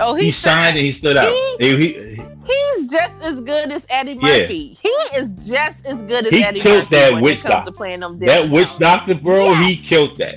[0.00, 1.32] Oh, He, he's shined and he stood out.
[1.58, 4.40] He, he, He's just as good as Eddie Yeah.
[4.40, 4.78] Murphy.
[4.82, 7.70] He is just as good as He Eddie killed Murphy that witch doctor.
[7.70, 9.66] to playing them that witch doctor, bro, Yes.
[9.68, 10.36] he killed that.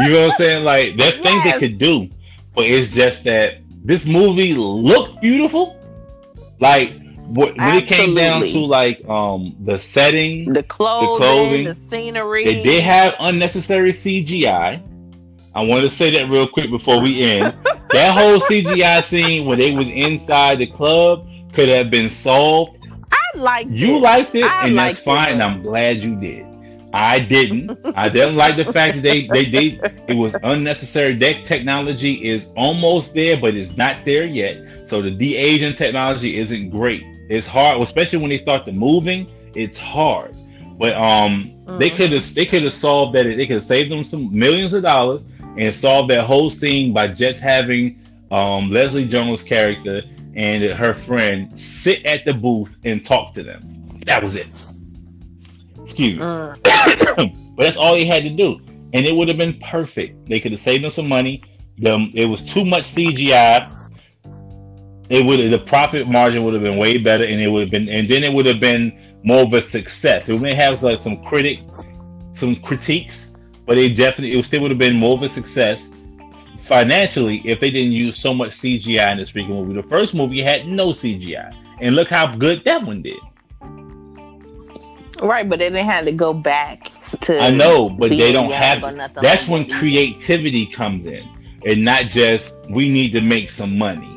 [0.00, 0.64] You know what I'm saying?
[0.64, 2.08] Like there's things they could do,
[2.54, 5.76] but it's just that this movie looked beautiful.
[6.58, 6.90] Like
[7.28, 11.64] wh- when it came down to like um the setting, The clothing, clothing.
[11.64, 12.44] the scenery.
[12.44, 14.82] they did have unnecessary CGI.
[15.56, 17.54] I want to say that real quick before we end.
[17.90, 22.78] that whole CGI scene when they was inside the club could have been solved
[23.10, 24.00] I like you it.
[24.00, 25.04] liked it, I and that's liked it.
[25.04, 26.44] fine, and I'm glad you did.
[26.92, 27.78] I didn't.
[27.96, 31.14] I didn't like the fact that they they did it was unnecessary.
[31.14, 34.88] That technology is almost there, but it's not there yet.
[34.88, 37.02] So the de aging technology isn't great.
[37.28, 39.26] It's hard, especially when they start to moving.
[39.54, 40.34] It's hard,
[40.78, 41.96] but um, they Mhm.
[41.96, 43.24] could have they could have solved that.
[43.24, 45.22] They could have saved them some millions of dollars
[45.58, 50.02] and solved that whole scene by just having um Leslie Jones' character
[50.34, 53.88] and her friend sit at the booth and talk to them.
[54.04, 54.46] That was it.
[55.82, 56.18] Excuse me.
[56.18, 56.62] Mm.
[57.56, 58.60] but that's all they had to do.
[58.92, 60.28] And it would have been perfect.
[60.28, 61.42] They could have saved them some money.
[61.78, 63.72] Them it was too much CGI.
[65.08, 67.88] It would the profit margin would have been way better and it would have been
[67.88, 70.28] and then it would have been more of a success.
[70.28, 71.60] It may have like some critic
[72.34, 73.25] some critiques,
[73.66, 75.92] but it definitely it still would have been more of a success
[76.58, 79.74] financially if they didn't use so much CGI in this freaking movie.
[79.74, 81.54] The first movie had no CGI.
[81.80, 83.18] And look how good that one did.
[85.20, 86.90] Right, but they didn't have to go back
[87.22, 87.40] to.
[87.40, 88.80] I know, but they don't have.
[88.94, 91.26] nothing That's like when creativity comes in,
[91.66, 94.15] and not just we need to make some money.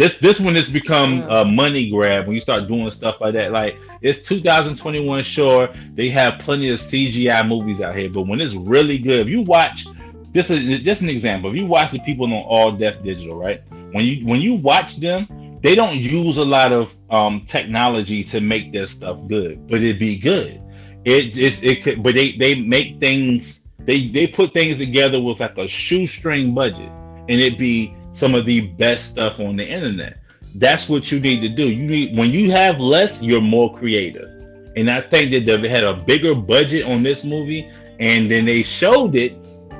[0.00, 3.52] This this one has become a money grab when you start doing stuff like that.
[3.52, 8.54] Like it's 2021, sure they have plenty of CGI movies out here, but when it's
[8.54, 9.86] really good, if you watch,
[10.32, 11.50] this is just an example.
[11.50, 13.62] If you watch the people on All Def Digital, right?
[13.92, 18.40] When you when you watch them, they don't use a lot of um, technology to
[18.40, 20.62] make their stuff good, but it be good.
[21.04, 25.40] It it's it could, but they they make things they they put things together with
[25.40, 26.90] like a shoestring budget,
[27.28, 30.18] and it be some of the best stuff on the internet.
[30.56, 31.70] That's what you need to do.
[31.70, 34.28] You need when you have less, you're more creative.
[34.76, 38.62] And I think that they had a bigger budget on this movie, and then they
[38.62, 39.36] showed it,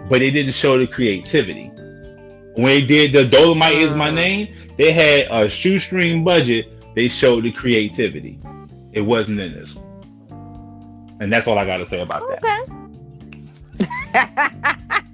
[0.09, 1.71] but they didn't show the creativity.
[2.55, 4.15] When they did the Dolemite is my Mm.
[4.15, 6.67] name, they had a shoestring budget.
[6.95, 8.39] They showed the creativity.
[8.93, 9.87] It wasn't in this one.
[11.21, 12.67] And that's all I got to say about that.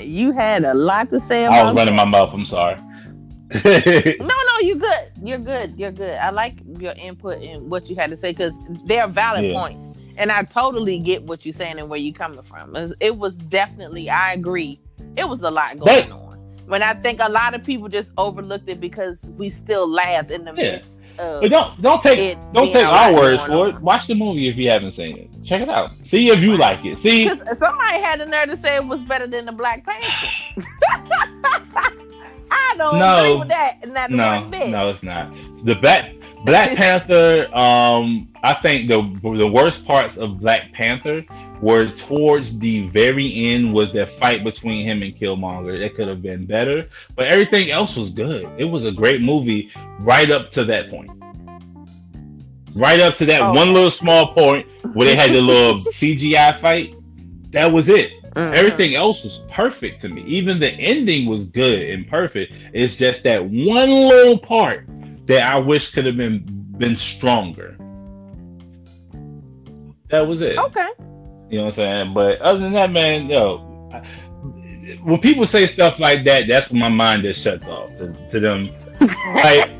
[0.00, 2.04] You had a lot to say I was running that.
[2.06, 2.32] my mouth.
[2.32, 2.76] I'm sorry.
[3.64, 5.04] No, no, you're good.
[5.22, 5.74] You're good.
[5.78, 6.14] You're good.
[6.14, 8.54] I like your input and what you had to say because
[8.86, 9.58] they're valid Yeah.
[9.60, 12.74] points, and I totally get what you're saying and where you're coming from.
[13.00, 14.80] It was, definitely, I agree.
[15.16, 16.38] It was a lot going on.
[16.66, 20.44] When I think a lot of people just overlooked it because we still laughed in
[20.44, 20.72] the Yeah.
[20.72, 21.40] midst of.
[21.40, 23.80] But don't don't take don't take our words for it.
[23.80, 25.30] Watch the movie if you haven't seen it.
[25.44, 25.90] Check it out.
[26.04, 26.98] See if you like it.
[26.98, 30.06] See, somebody had the nerve to say it was better than the Black Panther.
[32.50, 33.18] I don't No.
[33.24, 33.78] agree with that.
[33.88, 34.70] Not no, bit.
[34.70, 35.32] no, it's not.
[35.64, 36.12] The Black
[36.44, 37.48] Black Panther.
[37.56, 39.02] Um, I think the
[39.36, 41.24] the worst parts of Black Panther
[41.60, 43.72] were towards the very end.
[43.72, 45.78] Was that fight between him and Killmonger?
[45.80, 48.48] It could have been better, but everything else was good.
[48.58, 51.10] It was a great movie right up to that point.
[52.74, 53.52] Right up to that Oh.
[53.54, 56.94] one little small point where they had the little CGI fight.
[57.52, 58.12] That was it.
[58.34, 58.52] Mhm.
[58.52, 60.22] Everything else was perfect to me.
[60.26, 62.52] Even the ending was good and perfect.
[62.74, 64.86] It's just that one little part
[65.24, 66.44] that I wish could have been
[66.76, 67.78] been stronger.
[70.10, 70.58] That was it.
[70.58, 70.86] Okay.
[71.48, 72.14] You know what I'm saying?
[72.14, 74.02] But other than that, man, yo, I-
[75.02, 78.38] when people say stuff like that, that's when my mind just shuts off to, to
[78.40, 78.70] them.
[79.00, 79.70] Like,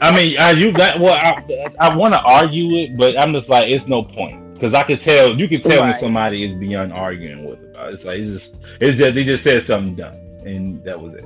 [0.00, 3.48] I mean, I, you got well, I, I want to argue it, but I'm just
[3.50, 6.92] like, it's no point because I could tell, you can tell when somebody is beyond
[6.92, 7.90] arguing with about.
[7.90, 7.94] it.
[7.94, 10.14] It's like it's just, it's just they just said something dumb,
[10.46, 11.24] and that was it.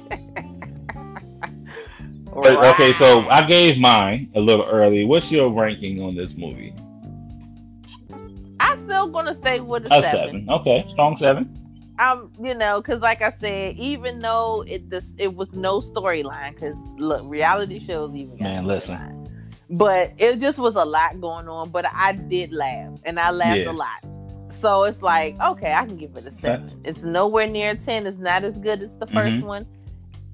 [2.33, 5.05] But okay, so I gave mine a little early.
[5.05, 6.71] What's your ranking on this movie?
[8.89, 10.11] I'm still gonna stay with a, A seven.
[10.27, 10.49] seven.
[10.49, 11.53] Okay, strong seven.
[11.99, 16.53] Um, you know, because like I said, even though it this it was no storyline,
[16.53, 18.99] because look, reality shows even Man, listen.
[19.69, 21.69] But it just was a lot going on.
[21.69, 23.71] But I did laugh, and I laughed Yeah.
[23.71, 24.05] a lot.
[24.61, 26.81] So it's like, okay, I can give it a seven.
[26.83, 28.07] It's nowhere near a ten.
[28.07, 29.43] It's not as good as the 1st Mhm.
[29.43, 29.65] one.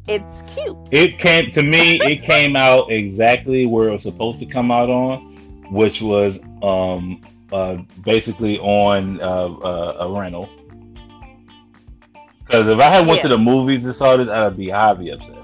[0.08, 0.78] It's cute.
[0.92, 1.96] It came to me.
[2.02, 5.20] It came out exactly where it was supposed to come out on,
[5.72, 7.22] which was um
[7.54, 10.50] uh basically on uh, uh, a rental.
[12.46, 15.44] Because if I had went to the movies and saw this, I'd be highly upset.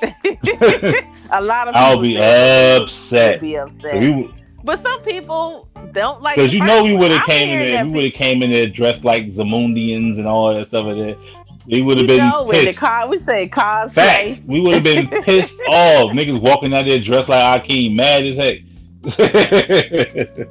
[1.32, 3.40] a lot of I'll be upset.
[3.40, 4.00] Be upset.
[4.00, 6.36] We, but some people don't like.
[6.36, 8.66] Because you know we would have came in there, we would have came in there
[8.66, 11.18] dressed like Zamundians and all that stuff like that.
[11.66, 12.78] We would have been know, pissed.
[12.78, 13.92] car, we say cosplay.
[13.92, 14.42] Facts.
[14.46, 16.12] We would have been pissed off.
[16.12, 18.58] Niggas walking out there dressed like Akeem, mad as heck.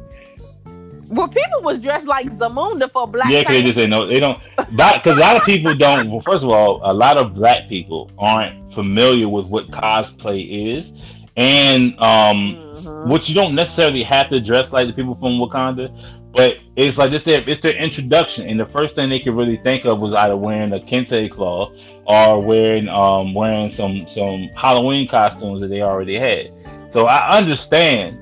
[1.09, 4.05] Well, people was dressed like Zamunda for Black yeah, because they just say no.
[4.05, 4.39] They don't.
[4.57, 6.11] Because a lot of people don't.
[6.11, 10.91] Well, first of all, a lot of black people aren't familiar with what cosplay is,
[11.37, 13.07] and um, Mhm.
[13.09, 15.89] which you don't necessarily have to dress like the people from Wakanda,
[16.33, 19.57] but it's like it's their it's their introduction, and the first thing they could really
[19.63, 21.71] think of was either wearing a kente cloth
[22.05, 26.51] or wearing um wearing some some Halloween costumes that they already had.
[26.89, 28.17] So I understand,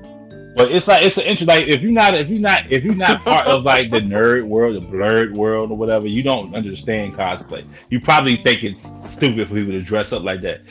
[0.56, 1.46] but it's like it's an intro.
[1.46, 4.46] Like if you're not if you're not if you're not part of like the nerd
[4.46, 7.64] world, the blurred world, or whatever, you don't understand cosplay.
[7.90, 10.62] You probably think it's stupid for people to dress up like that.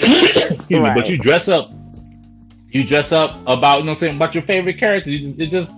[0.70, 1.70] Me, but you dress up
[2.70, 5.10] you dress up about you know what I'm saying about your favorite character.
[5.10, 5.76] You just it just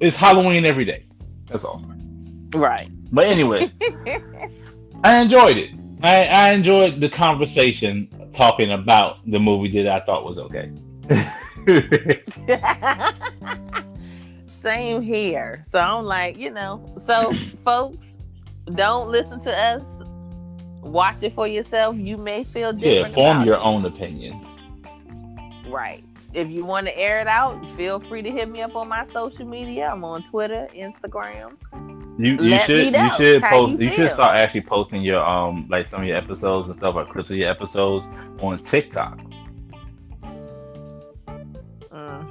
[0.00, 1.04] it's Halloween every day.
[1.46, 1.84] That's all.
[2.54, 2.88] Right.
[3.10, 3.70] But anyway,
[5.04, 5.70] I enjoyed it.
[6.02, 10.70] I, I enjoyed the conversation talking about the movie that I thought was okay.
[14.62, 15.64] Same here.
[15.70, 17.32] So I'm like, you know, so
[17.64, 18.06] folks,
[18.74, 19.82] don't listen to us.
[20.82, 21.96] Watch it for yourself.
[21.96, 23.08] You may feel different.
[23.08, 23.60] yeah, form your it.
[23.60, 24.38] own opinion.
[25.68, 26.04] Right.
[26.32, 29.04] If you want to air it out, feel free to hit me up on my
[29.06, 29.90] social media.
[29.92, 31.56] I'm on Twitter, Instagram.
[32.18, 35.66] You you Let should you should post you you, should start actually posting your um
[35.68, 38.06] like some of your episodes and stuff like clips of your episodes
[38.40, 39.18] on TikTok.
[41.96, 42.26] Mm.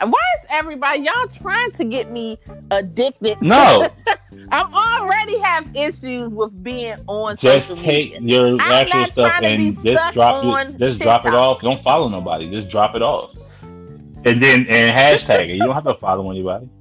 [0.00, 2.38] Why is everybody y'all trying to get me
[2.70, 3.40] addicted?
[3.42, 3.86] No,
[4.50, 8.38] I'm already have issues with being on Just take media.
[8.38, 10.78] your I'm actual stuff trying to be and just drop it.
[10.78, 11.60] Just drop it off.
[11.60, 12.50] Don't follow nobody.
[12.50, 13.36] Just drop it off.
[13.62, 15.54] And then and hashtag it.
[15.56, 16.68] You don't have to follow anybody.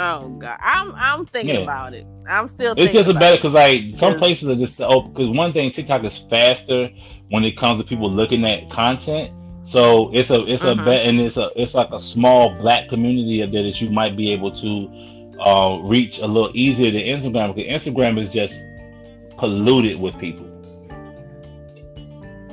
[0.00, 1.62] Oh god, I'm I'm thinking Yeah.
[1.62, 2.06] about it.
[2.28, 2.72] I'm still.
[2.76, 5.72] It's just a about better because like some places are just oh because one thing
[5.72, 6.88] TikTok is faster
[7.30, 9.32] when it comes to people looking at content.
[9.68, 10.80] So it's a it's Mhm.
[10.80, 13.90] a bet and it's a it's like a small black community of that that you
[13.90, 14.88] might be able to
[15.38, 18.66] uh, reach a little easier than Instagram because Instagram is just
[19.36, 20.46] polluted with people.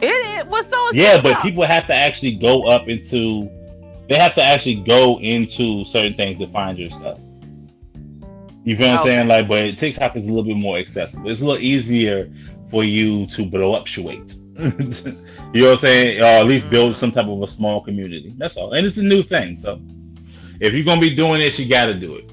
[0.01, 0.45] It is.
[0.47, 0.89] What's so?
[0.91, 3.49] Yeah, but people have to actually go up into
[4.09, 7.17] they have to actually go into certain things to find your stuff.
[8.65, 9.27] You feel what I'm saying?
[9.29, 11.31] Like, but TikTok is a little bit more accessible.
[11.31, 12.29] It's a little easier
[12.69, 14.35] for you to blow up upshuate.
[15.55, 16.21] you know what I'm saying?
[16.21, 18.33] Or at least build some type of a small community.
[18.37, 18.73] That's all.
[18.73, 19.55] And it's a new thing.
[19.55, 19.79] So
[20.59, 22.29] if you're gonna be doing this, you gotta do it.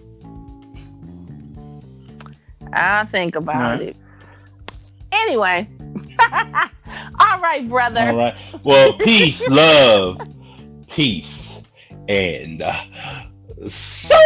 [2.72, 3.80] I'll think about Alright.
[3.90, 3.96] it.
[5.12, 5.68] Anyway.
[7.20, 8.08] All right, brother.
[8.08, 8.34] All right.
[8.64, 10.18] Well, peace, love,
[10.88, 11.62] peace,
[12.08, 12.82] and uh,
[13.68, 14.18] so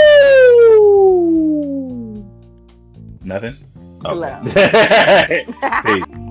[3.23, 3.57] nothing.
[4.03, 4.45] Love.
[5.85, 6.26] Peace.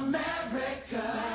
[0.00, 1.29] America.